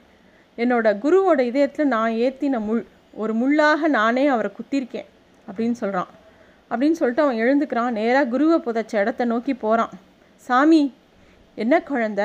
என்னோட 0.62 0.86
குருவோட 1.04 1.40
இதயத்தில் 1.50 1.92
நான் 1.94 2.18
ஏற்றின 2.26 2.58
முள். 2.68 2.82
ஒரு 3.22 3.34
முள்ளாக 3.40 3.80
நானே 3.98 4.24
அவரை 4.34 4.50
குத்திருக்கேன். 4.58 5.08
அப்படின்னு 5.48 5.76
சொல்கிறான் 5.82 6.10
அப்படின்னு 6.70 6.98
சொல்லிட்டு 7.00 7.24
அவன் 7.26 7.40
எழுந்துக்கிறான். 7.44 7.96
நேராக 8.00 8.30
குருவை 8.34 8.58
புதைச்ச 8.66 8.92
இடத்த 9.02 9.30
நோக்கி 9.32 9.54
போகிறான் 9.64 9.94
சாமி 10.48 10.82
என்ன 11.64 11.76
குழந்த? 11.90 12.22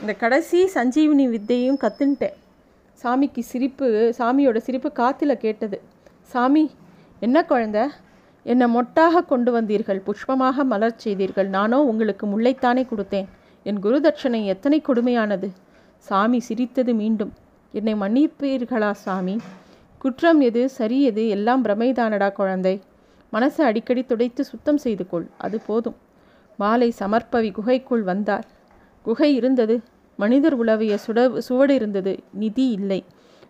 இந்த 0.00 0.12
கடைசி 0.14 0.58
சஞ்சீவினி 0.74 1.26
வித்தையும் 1.28 1.78
கற்றுன்ட்டேன் 1.80 2.38
சாமிக்கு 3.02 3.42
சிரிப்பு 3.50 4.14
சாமியோட 4.18 4.56
சிரிப்பு 4.56 4.92
காத்தில் 4.92 5.36
கேட்டது. 5.36 5.78
சாமி 6.32 6.70
என்ன 7.20 7.46
குழந்த? 7.48 7.88
என்னை 8.42 8.66
மொட்டாக 8.76 9.24
கொண்டு 9.24 9.50
வந்தீர்கள் 9.52 10.00
புஷ்பமாக 10.06 10.64
மலர் 10.64 10.96
செய்தீர்கள். 10.96 11.48
நானோ 11.48 11.78
உங்களுக்கு 11.82 12.26
முல்லைத்தானே 12.26 12.82
கொடுத்தேன். 12.90 13.28
என் 13.62 13.78
குரு 13.78 14.00
தட்சணை 14.00 14.44
எத்தனை 14.44 14.82
கொடுமையானது. 14.88 15.48
சாமி 15.98 16.40
சிரித்தது 16.40 16.94
மீண்டும். 16.94 17.32
என்னை 17.72 17.94
மன்னிப்பீர்களா 17.94 18.90
சாமி? 19.04 19.36
குற்றம் 19.98 20.40
எது 20.40 20.68
சரி 20.68 21.02
எது 21.02 21.28
எல்லாம் 21.28 21.64
பிரமைதானடா 21.64 22.32
குழந்தை. 22.32 22.82
மனசை 23.32 23.60
அடிக்கடி 23.60 24.04
துடைத்து 24.04 24.44
சுத்தம் 24.44 24.78
செய்து 24.78 25.06
கொள். 25.06 25.26
அது 25.38 25.60
போதும். 25.60 25.96
மாலை 26.56 26.94
சமர்ப்பவி 26.98 27.50
குகைக்குள் 27.52 28.02
வந்தார். 28.02 28.44
குகை 29.04 29.30
இருந்தது. 29.34 29.76
மனிதர் 30.18 30.56
உளவிய 30.62 30.94
சுட 31.06 31.20
சுவடு 31.38 31.74
இருந்தது 31.74 32.12
நிதி 32.32 32.66
இல்லை. 32.78 33.00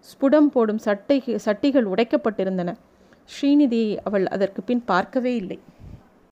ஸ்புடம் 0.09 0.49
போடும் 0.55 0.81
சட்டை 0.87 1.17
சட்டிகள் 1.45 1.91
உடைக்கப்பட்டிருந்தன. 1.93 2.71
ஸ்ரீநிதியை 3.33 3.91
அவள் 4.05 4.27
அதற்கு 4.27 4.61
பின் 4.63 4.83
பார்க்கவே 4.85 5.33
இல்லை. 5.43 5.59